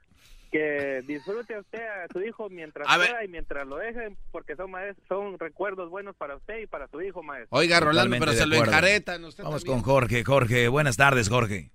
que 0.51 1.03
disfrute 1.07 1.59
usted 1.59 1.83
a 1.83 2.07
su 2.11 2.23
hijo 2.23 2.49
mientras 2.49 2.87
pueda 2.87 3.23
y 3.23 3.29
mientras 3.29 3.67
lo 3.67 3.77
dejen, 3.77 4.17
porque 4.33 4.57
son 4.57 4.73
son 5.07 5.39
recuerdos 5.39 5.91
buenos 5.91 6.17
para 6.17 6.37
usted 6.37 6.61
y 6.61 6.67
para 6.67 6.89
su 6.89 7.03
hijo, 7.03 7.23
maestro. 7.23 7.59
Oiga, 7.59 7.81
Rolando, 7.81 8.17
pero 8.19 8.33
se 8.33 8.47
lo 8.47 8.57
enjaretan. 8.57 9.23
Vamos 9.43 9.67
con 9.67 9.83
Jorge. 9.83 10.25
Jorge, 10.25 10.69
buenas 10.69 10.97
tardes, 10.97 11.29
Jorge. 11.29 11.71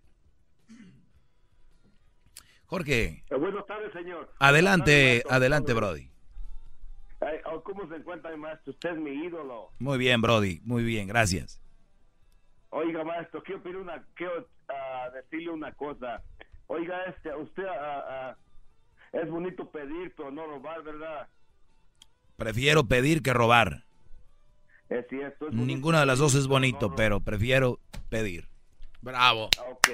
Jorge. 2.70 3.24
Eh, 3.28 3.36
buenas 3.36 3.66
tardes, 3.66 3.92
señor. 3.94 4.32
Adelante, 4.38 5.24
adelante, 5.28 5.74
Brody. 5.74 6.08
Oh, 7.46 7.64
¿Cómo 7.64 7.90
se 7.90 7.96
encuentra, 7.96 8.38
maestro? 8.38 8.72
Usted 8.74 8.92
es 8.92 9.00
mi 9.00 9.10
ídolo. 9.10 9.72
Muy 9.80 9.98
bien, 9.98 10.22
Brody. 10.22 10.62
Muy 10.64 10.84
bien, 10.84 11.08
gracias. 11.08 11.60
Oiga, 12.70 13.04
maestro, 13.04 13.42
quiero, 13.42 13.64
pedir 13.64 13.78
una, 13.78 14.06
quiero 14.14 14.42
uh, 14.42 15.12
decirle 15.16 15.50
una 15.50 15.72
cosa. 15.74 16.22
Oiga, 16.68 17.06
este, 17.06 17.36
usted 17.36 17.64
uh, 17.64 18.36
uh, 18.36 19.18
es 19.20 19.28
bonito 19.32 19.68
pedir, 19.72 20.14
pero 20.16 20.30
no 20.30 20.46
robar, 20.46 20.84
¿verdad? 20.84 21.28
Prefiero 22.38 22.84
pedir 22.84 23.24
que 23.24 23.34
robar. 23.34 23.84
Es 24.90 25.08
cierto. 25.10 25.48
Es 25.48 25.56
Ninguna 25.56 26.02
de 26.02 26.06
las 26.06 26.20
dos 26.20 26.36
es 26.36 26.46
bonito, 26.46 26.94
pero 26.96 27.20
prefiero 27.20 27.80
pedir. 28.10 28.48
Bravo. 29.02 29.46
Ok. 29.72 29.90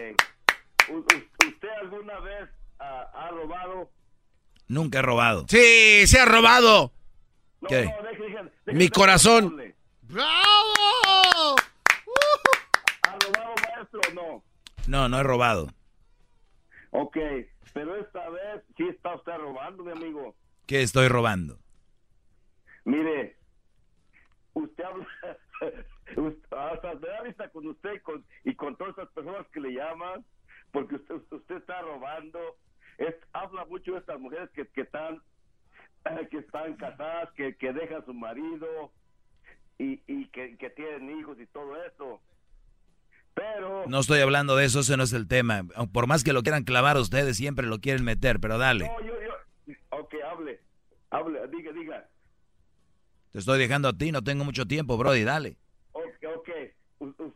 ¿Usted 0.89 1.69
alguna 1.81 2.19
vez 2.19 2.49
ha 2.79 3.29
robado? 3.31 3.89
Nunca 4.67 4.99
he 4.99 5.01
robado. 5.01 5.45
Sí, 5.47 6.07
se 6.07 6.19
ha 6.19 6.25
robado. 6.25 6.91
¿Qué? 7.67 7.85
No, 7.85 8.03
deje, 8.03 8.23
deje, 8.23 8.43
deje, 8.65 8.77
Mi 8.77 8.89
corazón. 8.89 9.61
¡Bravo! 10.01 11.55
¿Ha 13.03 13.11
robado, 13.11 13.55
maestro, 13.63 14.01
o 14.09 14.13
no? 14.13 14.43
No, 14.87 15.09
no 15.09 15.19
he 15.19 15.23
robado. 15.23 15.67
Ok, 16.91 17.17
pero 17.73 17.95
esta 17.97 18.29
vez 18.29 18.63
sí 18.77 18.87
está 18.87 19.15
usted 19.15 19.37
robando, 19.37 19.83
mi 19.83 19.91
amigo. 19.91 20.35
¿Qué 20.65 20.81
estoy 20.81 21.07
robando? 21.07 21.59
Mire, 22.85 23.37
usted 24.53 24.83
habla... 24.83 25.07
hasta 26.51 26.93
me 26.95 27.07
da 27.07 27.21
vista 27.23 27.49
con 27.49 27.67
usted 27.67 27.93
y 27.95 27.99
con, 27.99 28.25
y 28.43 28.55
con 28.55 28.75
todas 28.75 28.97
esas 28.97 29.09
personas 29.09 29.47
que 29.51 29.59
le 29.59 29.73
llaman, 29.73 30.25
porque 30.71 30.95
usted, 30.95 31.15
usted 31.31 31.55
está 31.57 31.81
robando. 31.81 32.39
Es, 32.97 33.15
habla 33.33 33.65
mucho 33.65 33.93
de 33.93 33.99
estas 33.99 34.19
mujeres 34.19 34.49
que, 34.51 34.67
que 34.67 34.81
están 34.81 35.21
que 36.31 36.37
están 36.37 36.75
casadas, 36.75 37.29
que, 37.35 37.55
que 37.55 37.73
dejan 37.73 38.01
a 38.01 38.05
su 38.05 38.13
marido 38.13 38.91
y, 39.77 40.01
y 40.07 40.27
que, 40.27 40.57
que, 40.57 40.69
tienen 40.69 41.19
hijos 41.19 41.37
y 41.39 41.45
todo 41.47 41.75
eso. 41.83 42.21
Pero... 43.33 43.85
No 43.87 43.99
estoy 43.99 44.21
hablando 44.21 44.55
de 44.55 44.65
eso, 44.65 44.79
ese 44.79 44.95
no 44.95 45.03
es 45.03 45.13
el 45.13 45.27
tema. 45.27 45.63
Por 45.91 46.07
más 46.07 46.23
que 46.23 46.31
lo 46.31 46.43
quieran 46.43 46.63
clavar 46.63 46.97
ustedes, 46.97 47.37
siempre 47.37 47.67
lo 47.67 47.79
quieren 47.79 48.03
meter, 48.03 48.39
pero 48.39 48.57
dale. 48.57 48.87
No, 48.87 49.01
yo, 49.01 49.13
yo... 49.21 49.73
Ok, 49.89 50.13
hable, 50.31 50.61
hable, 51.09 51.47
diga, 51.47 51.71
diga. 51.73 52.09
Te 53.31 53.39
estoy 53.39 53.59
dejando 53.59 53.89
a 53.89 53.93
ti, 53.93 54.11
no 54.11 54.23
tengo 54.23 54.45
mucho 54.45 54.65
tiempo, 54.65 54.97
Brody, 54.97 55.23
dale. 55.23 55.57
Ok, 55.91 56.05
ok. 56.37 56.49
U 56.99 57.34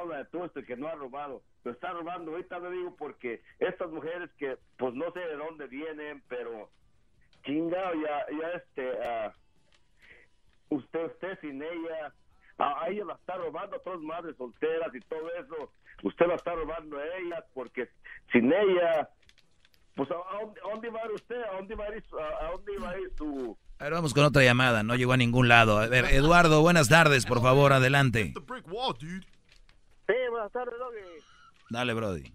habla 0.00 0.18
de 0.18 0.24
todo 0.26 0.46
esto 0.46 0.62
que 0.62 0.76
no 0.76 0.88
ha 0.88 0.94
robado. 0.94 1.42
Lo 1.64 1.72
está 1.72 1.92
robando, 1.92 2.32
ahorita 2.32 2.58
lo 2.58 2.70
digo 2.70 2.96
porque 2.96 3.42
estas 3.58 3.90
mujeres 3.90 4.30
que, 4.38 4.56
pues 4.78 4.94
no 4.94 5.12
sé 5.12 5.20
de 5.20 5.36
dónde 5.36 5.66
vienen, 5.66 6.22
pero 6.28 6.70
chingado, 7.44 7.92
ya, 7.94 8.26
ya 8.40 8.48
este, 8.50 8.90
uh, 10.70 10.74
usted, 10.76 11.04
usted 11.06 11.38
sin 11.40 11.62
ella, 11.62 12.14
a, 12.58 12.88
ella 12.88 13.04
la 13.04 13.14
está 13.14 13.36
robando 13.36 13.76
a 13.76 13.82
todas 13.82 14.00
madres 14.00 14.36
solteras 14.36 14.94
y 14.94 15.00
todo 15.00 15.30
eso, 15.34 15.72
usted 16.02 16.26
la 16.26 16.34
está 16.34 16.54
robando 16.54 16.98
a 16.98 17.04
ellas 17.18 17.44
porque 17.54 17.88
sin 18.32 18.52
ella, 18.52 19.08
pues 19.94 20.10
a, 20.10 20.14
dónde, 20.40 20.60
a 20.60 20.70
dónde, 20.70 20.90
va 20.90 21.00
a 21.00 21.06
ir 21.06 21.12
usted, 21.12 21.42
a 21.42 21.56
dónde 21.56 21.74
va 21.74 21.84
a 21.84 21.96
ir, 21.96 22.04
a, 22.12 22.46
a 22.46 22.50
dónde 22.52 22.78
va 22.78 22.90
a 22.90 22.98
ir 22.98 23.10
su... 23.16 23.58
A 23.78 23.84
ver, 23.84 23.94
vamos 23.94 24.12
con 24.12 24.24
otra 24.24 24.42
llamada, 24.42 24.82
no 24.82 24.94
llegó 24.94 25.14
a 25.14 25.16
ningún 25.16 25.48
lado. 25.48 25.78
A 25.78 25.86
ver, 25.86 26.04
Eduardo, 26.06 26.60
buenas 26.60 26.90
tardes, 26.90 27.24
por 27.24 27.40
favor, 27.40 27.72
adelante. 27.72 28.34
Sí, 30.10 30.28
buenas 30.30 30.50
tardes, 30.52 30.74
Doggy. 30.78 31.24
Dale, 31.70 31.94
Brody. 31.94 32.32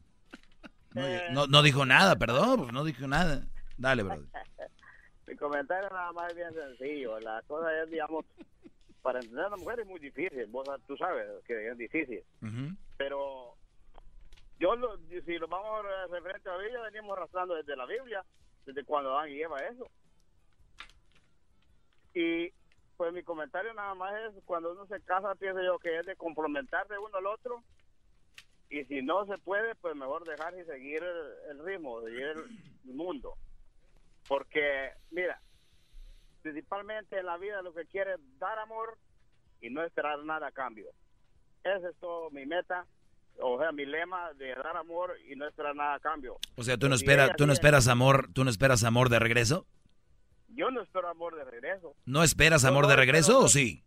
No, 0.93 1.01
no, 1.33 1.47
no, 1.47 1.61
dijo 1.61 1.85
nada, 1.85 2.15
perdón, 2.15 2.61
pues 2.61 2.71
no 2.73 2.83
dijo 2.85 3.05
nada. 3.07 3.41
Dale, 3.77 4.03
Brody. 4.03 4.25
Mi 5.27 5.35
comentario 5.35 5.89
nada 5.89 6.11
más 6.13 6.29
es 6.29 6.35
bien 6.37 6.53
sencillo. 6.53 7.19
La 7.19 7.41
cosa 7.47 7.67
es, 7.83 7.89
digamos, 7.89 8.23
para 9.01 9.19
entender 9.19 9.45
a 9.45 9.49
la 9.49 9.57
mujer 9.57 9.79
es 9.81 9.87
muy 9.87 9.99
difícil, 9.99 10.45
vos 10.47 10.65
tú 10.87 10.95
sabes 10.95 11.27
que 11.45 11.69
es 11.69 11.77
difícil. 11.77 12.23
Pero 12.97 13.55
yo, 14.59 14.75
lo- 14.75 14.97
si 15.25 15.37
lo 15.37 15.47
vamos 15.47 15.85
a 15.85 16.07
referente 16.07 16.47
a 16.49 16.53
la 16.53 16.59
Biblia, 16.59 16.81
venimos 16.81 17.17
arrastrando 17.17 17.55
desde 17.55 17.75
la 17.75 17.85
Biblia, 17.85 18.23
desde 18.65 18.85
cuando 18.85 19.17
Adán 19.17 19.29
y 19.31 19.41
Eva 19.41 19.61
eso. 19.65 19.89
Y 22.13 22.53
pues 22.97 23.13
mi 23.13 23.23
comentario 23.23 23.73
nada 23.73 23.93
más 23.95 24.13
es, 24.21 24.43
cuando 24.45 24.71
uno 24.71 24.85
se 24.87 25.01
casa, 25.01 25.35
pienso 25.35 25.61
yo 25.61 25.79
que 25.79 25.99
es 25.99 26.05
de 26.05 26.15
complementarse 26.15 26.97
uno 26.97 27.17
al 27.17 27.27
otro. 27.27 27.63
Y 28.69 28.83
si 28.85 29.01
no 29.01 29.25
se 29.25 29.37
puede, 29.37 29.75
pues 29.75 29.95
mejor 29.95 30.25
dejar 30.25 30.57
y 30.57 30.65
seguir 30.65 31.03
el, 31.03 31.51
el 31.51 31.65
ritmo, 31.65 32.01
seguir 32.01 32.27
el 32.85 32.93
mundo. 32.93 33.35
Porque, 34.27 34.91
mira, 35.11 35.39
principalmente 36.41 37.19
en 37.19 37.25
la 37.25 37.37
vida 37.37 37.61
lo 37.61 37.73
que 37.73 37.85
quiere 37.85 38.13
es 38.13 38.39
dar 38.39 38.59
amor 38.59 38.97
y 39.61 39.69
no 39.69 39.83
esperar 39.83 40.23
nada 40.23 40.47
a 40.47 40.51
cambio. 40.51 40.87
Ese 41.63 41.89
es 41.89 41.95
todo 41.99 42.29
mi 42.29 42.45
meta, 42.45 42.85
o 43.39 43.59
sea, 43.59 43.71
mi 43.71 43.85
lema 43.85 44.33
de 44.33 44.53
dar 44.55 44.77
amor 44.77 45.17
y 45.27 45.35
no 45.35 45.47
esperar 45.47 45.75
nada 45.75 45.95
a 45.95 45.99
cambio. 45.99 46.37
O 46.55 46.63
sea, 46.63 46.77
tú 46.77 46.87
no 46.87 46.95
esperas, 46.95 47.31
tú 47.35 47.47
no 47.47 47.53
esperas 47.53 47.87
amor, 47.87 48.29
tú 48.33 48.43
no 48.43 48.49
esperas 48.49 48.83
amor 48.83 49.09
de 49.09 49.19
regreso. 49.19 49.65
Yo 50.55 50.71
no 50.71 50.81
espero 50.81 51.09
amor 51.09 51.35
de 51.35 51.43
regreso. 51.43 51.95
¿No 52.05 52.23
esperas 52.23 52.63
amor 52.65 52.83
no 52.83 52.87
de 52.89 52.93
espero 52.93 53.05
regreso 53.05 53.39
o 53.39 53.47
sí? 53.49 53.83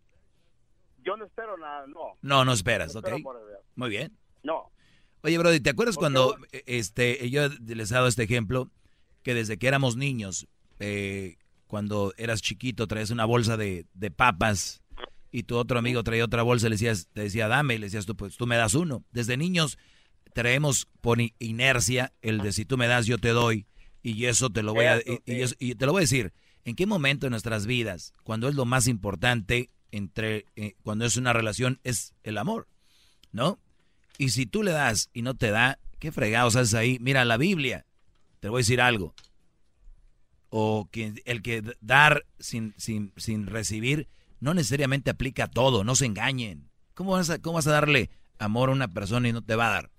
Yo 1.05 1.17
no 1.17 1.25
espero 1.25 1.57
nada, 1.57 1.87
no. 1.87 2.17
No, 2.23 2.45
no 2.45 2.53
esperas, 2.53 2.93
No 2.95 3.01
¿ok? 3.01 3.09
amor 3.09 3.37
de. 3.39 3.55
Muy 3.77 3.89
bien. 3.91 4.17
No. 4.43 4.71
Oye, 5.23 5.39
Brody, 5.39 5.61
¿te 5.61 5.71
acuerdas 5.71 5.97
cuando 5.97 6.37
eh, 6.53 6.63
este, 6.67 7.29
yo 7.31 7.49
les 7.67 7.91
he 7.91 7.95
dado 7.95 8.07
este 8.07 8.23
ejemplo? 8.25 8.71
Que 9.23 9.35
desde 9.35 9.59
que 9.59 9.67
éramos 9.69 9.97
niños, 9.97 10.47
eh, 10.79 11.37
cuando 11.67 12.13
eras 12.17 12.41
chiquito, 12.43 12.87
traías 12.87 13.11
una 13.11 13.25
bolsa 13.25 13.57
de, 13.57 13.87
de 13.95 14.11
papas 14.11 14.83
y 15.31 15.43
tu 15.43 15.57
otro 15.57 15.79
amigo 15.79 16.03
traía 16.05 16.25
otra 16.25 16.43
bolsa, 16.43 16.69
le 16.69 16.75
decías, 16.75 17.09
te 17.13 17.23
decía, 17.23 17.49
dame, 17.49 17.75
y 17.75 17.79
le 17.79 17.87
decías 17.87 18.07
tú, 18.07 18.17
pues 18.17 18.37
tú 18.37 18.47
me 18.47 18.57
das 18.57 18.75
uno. 18.75 19.05
Desde 19.11 19.37
niños 19.37 19.79
traemos 20.35 20.87
por 21.01 21.19
inercia 21.39 22.13
el 22.23 22.39
de 22.41 22.53
si 22.53 22.65
tú 22.65 22.77
me 22.79 22.87
das, 22.87 23.07
yo 23.07 23.19
te 23.19 23.31
doy, 23.31 23.67
y 24.03 24.27
eso 24.27 24.51
te 24.51 24.63
lo 24.63 24.73
voy 24.73 24.85
a, 24.87 24.99
Eso, 24.99 25.13
y, 25.27 25.33
y 25.33 25.43
eso- 25.43 25.57
y 25.59 25.75
te 25.75 25.85
lo 25.87 25.93
voy 25.93 26.01
a 26.01 26.03
decir, 26.03 26.33
¿en 26.65 26.77
qué 26.77 26.87
momento 26.87 27.27
en 27.27 27.31
nuestras 27.31 27.67
vidas, 27.67 28.13
cuando 28.25 28.49
es 28.49 28.55
lo 28.55 28.65
más 28.65 28.87
importante 28.89 29.71
entre, 29.91 30.45
eh, 30.57 30.75
cuando 30.83 31.05
es 31.05 31.17
una 31.17 31.33
relación, 31.33 31.81
es 31.85 32.15
el 32.23 32.39
amor? 32.39 32.69
¿No? 33.33 33.59
Y 34.19 34.31
si 34.31 34.47
tú 34.47 34.63
le 34.63 34.73
das 34.73 35.11
y 35.13 35.23
no 35.23 35.35
te 35.35 35.51
da, 35.51 35.79
¿qué 35.99 36.13
fregados 36.13 36.57
haces 36.57 36.75
ahí? 36.75 36.99
Mira, 37.01 37.25
la 37.25 37.37
Biblia, 37.37 37.87
te 38.41 38.49
voy 38.49 38.59
a 38.59 38.65
decir 38.65 38.81
algo. 38.81 39.15
O 40.51 40.89
que 40.91 41.23
el 41.27 41.43
que 41.43 41.63
dar 41.81 42.25
sin, 42.39 42.75
sin, 42.79 43.13
sin 43.17 43.47
recibir 43.47 44.09
no 44.41 44.55
necesariamente 44.55 45.11
aplica 45.11 45.45
a 45.45 45.49
todo, 45.51 45.85
no 45.85 45.95
se 45.95 46.07
engañen. 46.07 46.71
¿Cómo 46.95 47.13
vas, 47.13 47.29
a, 47.31 47.39
¿Cómo 47.39 47.55
vas 47.57 47.67
a 47.67 47.73
darle 47.73 48.11
amor 48.39 48.71
a 48.71 48.73
una 48.73 48.89
persona 48.89 49.29
y 49.29 49.33
no 49.33 49.43
te 49.43 49.57
va 49.57 49.69
a 49.69 49.73
dar? 49.73 49.91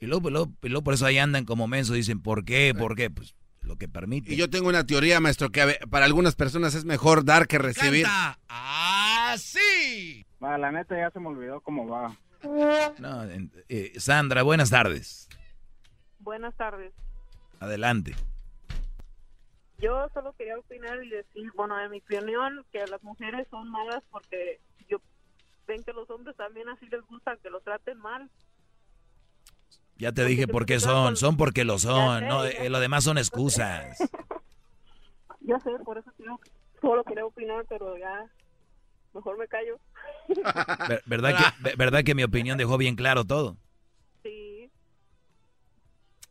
Y 0.00 0.06
luego, 0.06 0.30
luego- 0.30 0.52
y 0.62 0.68
luego 0.68 0.82
por 0.82 0.94
eso 0.94 1.06
ahí 1.06 1.18
andan 1.18 1.44
como 1.44 1.68
mensos, 1.68 1.94
dicen, 1.94 2.20
¿por 2.20 2.44
qué? 2.44 2.74
¿Por 2.74 2.96
qué? 2.96 3.08
Pues 3.08 3.34
lo 3.62 3.76
que 3.76 3.88
permite. 3.88 4.32
Y 4.32 4.36
yo 4.36 4.50
tengo 4.50 4.68
una 4.68 4.84
teoría, 4.84 5.20
maestro, 5.20 5.50
que 5.50 5.78
para 5.90 6.04
algunas 6.04 6.34
personas 6.34 6.74
es 6.74 6.84
mejor 6.84 7.24
dar 7.24 7.46
que 7.46 7.58
recibir. 7.58 8.06
¡Ah, 8.08 9.34
sí! 9.38 10.26
Va, 10.42 10.58
la 10.58 10.72
neta 10.72 10.96
ya 10.96 11.10
se 11.10 11.20
me 11.20 11.28
olvidó 11.28 11.60
cómo 11.60 11.86
va. 11.86 12.16
No, 12.98 13.24
eh, 13.68 13.92
Sandra, 13.98 14.42
buenas 14.42 14.70
tardes. 14.70 15.28
Buenas 16.18 16.54
tardes. 16.56 16.92
Adelante. 17.60 18.14
Yo 19.78 20.08
solo 20.14 20.32
quería 20.34 20.58
opinar 20.58 21.02
y 21.02 21.10
decir, 21.10 21.50
bueno, 21.54 21.80
en 21.80 21.90
mi 21.90 21.98
opinión, 21.98 22.64
que 22.72 22.86
las 22.86 23.02
mujeres 23.02 23.46
son 23.50 23.68
malas 23.70 24.02
porque 24.10 24.60
yo 24.88 24.98
ven 25.66 25.82
que 25.82 25.92
los 25.92 26.08
hombres 26.10 26.36
también 26.36 26.68
así 26.68 26.86
les 26.86 27.02
gusta 27.06 27.36
que 27.42 27.50
los 27.50 27.62
traten 27.64 27.98
mal. 27.98 28.30
Ya 30.02 30.10
te 30.10 30.24
dije 30.24 30.48
por 30.48 30.66
qué 30.66 30.80
son, 30.80 31.16
son 31.16 31.36
porque 31.36 31.64
lo 31.64 31.78
son, 31.78 32.26
no, 32.26 32.44
eh, 32.44 32.68
lo 32.68 32.80
demás 32.80 33.04
son 33.04 33.18
excusas. 33.18 33.96
Ya 35.44 35.58
sé, 35.60 35.70
por 35.84 35.98
eso 35.98 36.10
quiero- 36.16 36.38
solo 36.80 37.02
quería 37.04 37.24
opinar, 37.26 37.64
pero 37.68 37.96
ya 37.98 38.26
mejor 39.12 39.36
me 39.38 39.46
callo. 39.48 39.78
Ver- 40.88 41.02
¿Verdad 41.06 41.36
que, 41.36 41.62
ve- 41.62 41.74
¿Verdad 41.76 42.04
que 42.04 42.14
mi 42.14 42.22
opinión 42.22 42.58
dejó 42.58 42.78
bien 42.78 42.94
claro 42.96 43.24
todo? 43.24 43.56
Sí, 44.22 44.70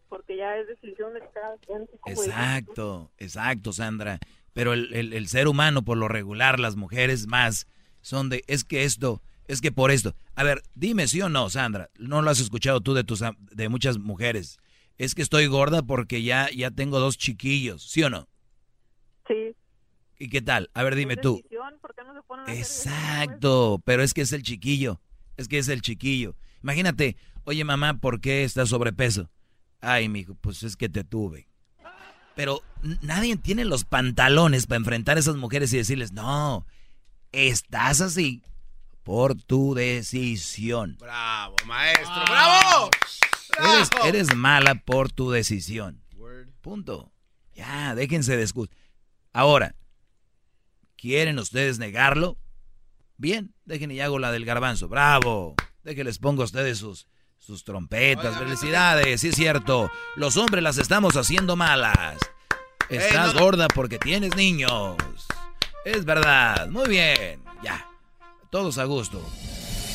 porque 0.08 0.38
ya 0.38 0.56
es 0.58 0.68
decisión 0.68 1.14
de 1.14 1.22
cada 1.34 1.58
quien. 1.58 1.90
Exacto, 2.06 3.12
exacto, 3.18 3.74
Sandra. 3.74 4.18
Pero 4.54 4.72
el, 4.72 4.94
el- 4.94 5.12
el 5.14 5.28
ser 5.28 5.50
humano, 5.50 5.82
por 5.84 5.98
lo 5.98 6.08
regular, 6.08 6.58
las 6.60 6.78
mujeres 6.78 7.28
más, 7.28 7.68
son 8.02 8.30
de, 8.30 8.44
es 8.48 8.64
que 8.64 8.86
esto, 8.86 9.22
es 9.47 9.62
que 9.62 9.71
por 9.71 9.91
esto. 9.91 10.15
A 10.36 10.43
ver, 10.43 10.63
dime 10.75 11.08
sí 11.08 11.21
o 11.21 11.30
no, 11.30 11.49
Sandra, 11.49 11.89
no 11.97 12.21
lo 12.21 12.30
has 12.30 12.39
escuchado 12.39 12.82
tú 12.82 12.93
de 12.93 13.04
tus 13.04 13.23
de 13.51 13.69
muchas 13.69 13.97
mujeres. 13.97 14.60
Es 14.97 15.15
que 15.15 15.21
estoy 15.21 15.47
gorda 15.47 15.82
porque 15.82 16.23
ya, 16.23 16.49
ya 16.56 16.71
tengo 16.71 16.99
dos 16.99 17.17
chiquillos, 17.17 17.84
¿sí 17.84 18.04
o 18.04 18.10
no? 18.10 18.27
Sí. 19.27 19.56
¿Y 20.19 20.30
qué 20.30 20.41
tal? 20.41 20.69
A 20.73 20.84
ver, 20.84 20.95
dime 20.95 21.17
tú. 21.17 21.38
decisión, 21.38 21.80
¿por 21.82 21.95
qué 21.95 22.04
no 22.04 22.13
se 22.13 22.21
ponen 22.21 22.45
a 22.47 22.51
hacer 22.51 22.62
eso? 22.62 22.89
Exacto, 22.89 23.82
pero 23.84 24.04
es 24.04 24.13
que 24.13 24.21
es 24.21 24.32
el 24.34 24.43
chiquillo, 24.43 25.01
es 25.38 25.47
que 25.47 25.58
es 25.58 25.67
el 25.67 25.82
chiquillo. 25.82 26.36
Imagínate, 26.62 27.17
oye 27.43 27.63
mamá, 27.63 27.99
¿por 27.99 28.21
qué 28.21 28.43
estás 28.43 28.69
sobrepeso? 28.69 29.30
Ay, 29.80 30.10
mijo, 30.10 30.36
pues 30.36 30.62
es 30.63 30.75
que 30.75 30.89
te 30.89 31.04
tuve. 31.04 31.47
Pero 32.36 32.62
nadie 33.01 33.36
tiene 33.36 33.65
los 33.65 33.84
pantalones 33.84 34.67
para 34.67 34.77
enfrentar 34.77 35.17
a 35.17 35.19
esas 35.19 35.36
mujeres 35.36 35.73
y 35.73 35.77
decirles, 35.77 36.12
no, 36.13 36.65
estás 37.32 38.01
así 38.01 38.41
por 39.04 39.36
tu 39.36 39.74
decisión. 39.74 40.98
Bravo, 41.00 41.56
maestro, 41.66 42.24
bravo. 42.28 42.90
Eres, 43.58 43.90
Bravo. 43.90 44.06
eres 44.06 44.36
mala 44.36 44.76
por 44.76 45.12
tu 45.12 45.32
decisión. 45.32 46.02
Punto. 46.62 47.12
Ya, 47.54 47.96
déjense 47.96 48.38
de 48.38 48.44
excusas. 48.44 48.76
Ahora, 49.34 49.76
¿quieren 50.96 51.40
ustedes 51.40 51.80
negarlo? 51.80 52.38
Bien, 53.18 53.54
dejen 53.66 53.92
y 53.92 54.00
hago 54.00 54.20
la 54.20 54.32
del 54.32 54.46
garbanzo. 54.46 54.88
Bravo. 54.88 55.56
Déjenles 55.84 56.20
pongo 56.20 56.44
a 56.44 56.46
ustedes 56.46 56.78
sus, 56.78 57.08
sus 57.40 57.64
trompetas. 57.64 58.38
Felicidades, 58.38 59.22
sí 59.22 59.30
es 59.30 59.36
cierto. 59.36 59.92
Los 60.16 60.38
hombres 60.38 60.64
las 60.64 60.78
estamos 60.78 61.18
haciendo 61.18 61.56
malas. 61.56 62.18
Estás 62.90 63.34
no. 63.34 63.40
gorda 63.40 63.68
porque 63.68 63.98
tienes 63.98 64.36
niños. 64.36 64.98
Es 65.86 66.06
verdad. 66.06 66.68
Muy 66.70 66.88
bien. 66.88 67.44
Ya. 67.64 67.88
Todos 68.52 68.78
a 68.80 68.84
gusto. 68.84 69.22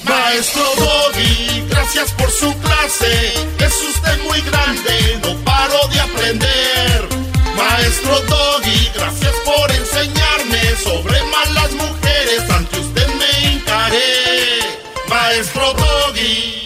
Maestro 0.04 0.64
Doggy, 0.78 1.60
gracias 1.68 2.10
por 2.12 2.30
su 2.30 2.50
clase. 2.60 3.34
Es 3.58 3.82
usted 3.82 4.18
muy 4.22 4.40
grande, 4.40 5.20
no 5.22 5.44
paro 5.44 5.86
de 5.88 6.00
aprender. 6.00 7.08
Maestro 7.54 8.18
Doggy, 8.22 8.90
gracias 8.94 9.34
por 9.44 9.70
enseñarme 9.70 10.74
sobre 10.82 11.22
malas 11.24 11.72
mujeres. 11.72 12.48
Ante 12.48 12.80
usted 12.80 13.06
me 13.08 13.52
hincaré. 13.52 14.60
Maestro 15.06 15.74
Doggy. 15.74 16.65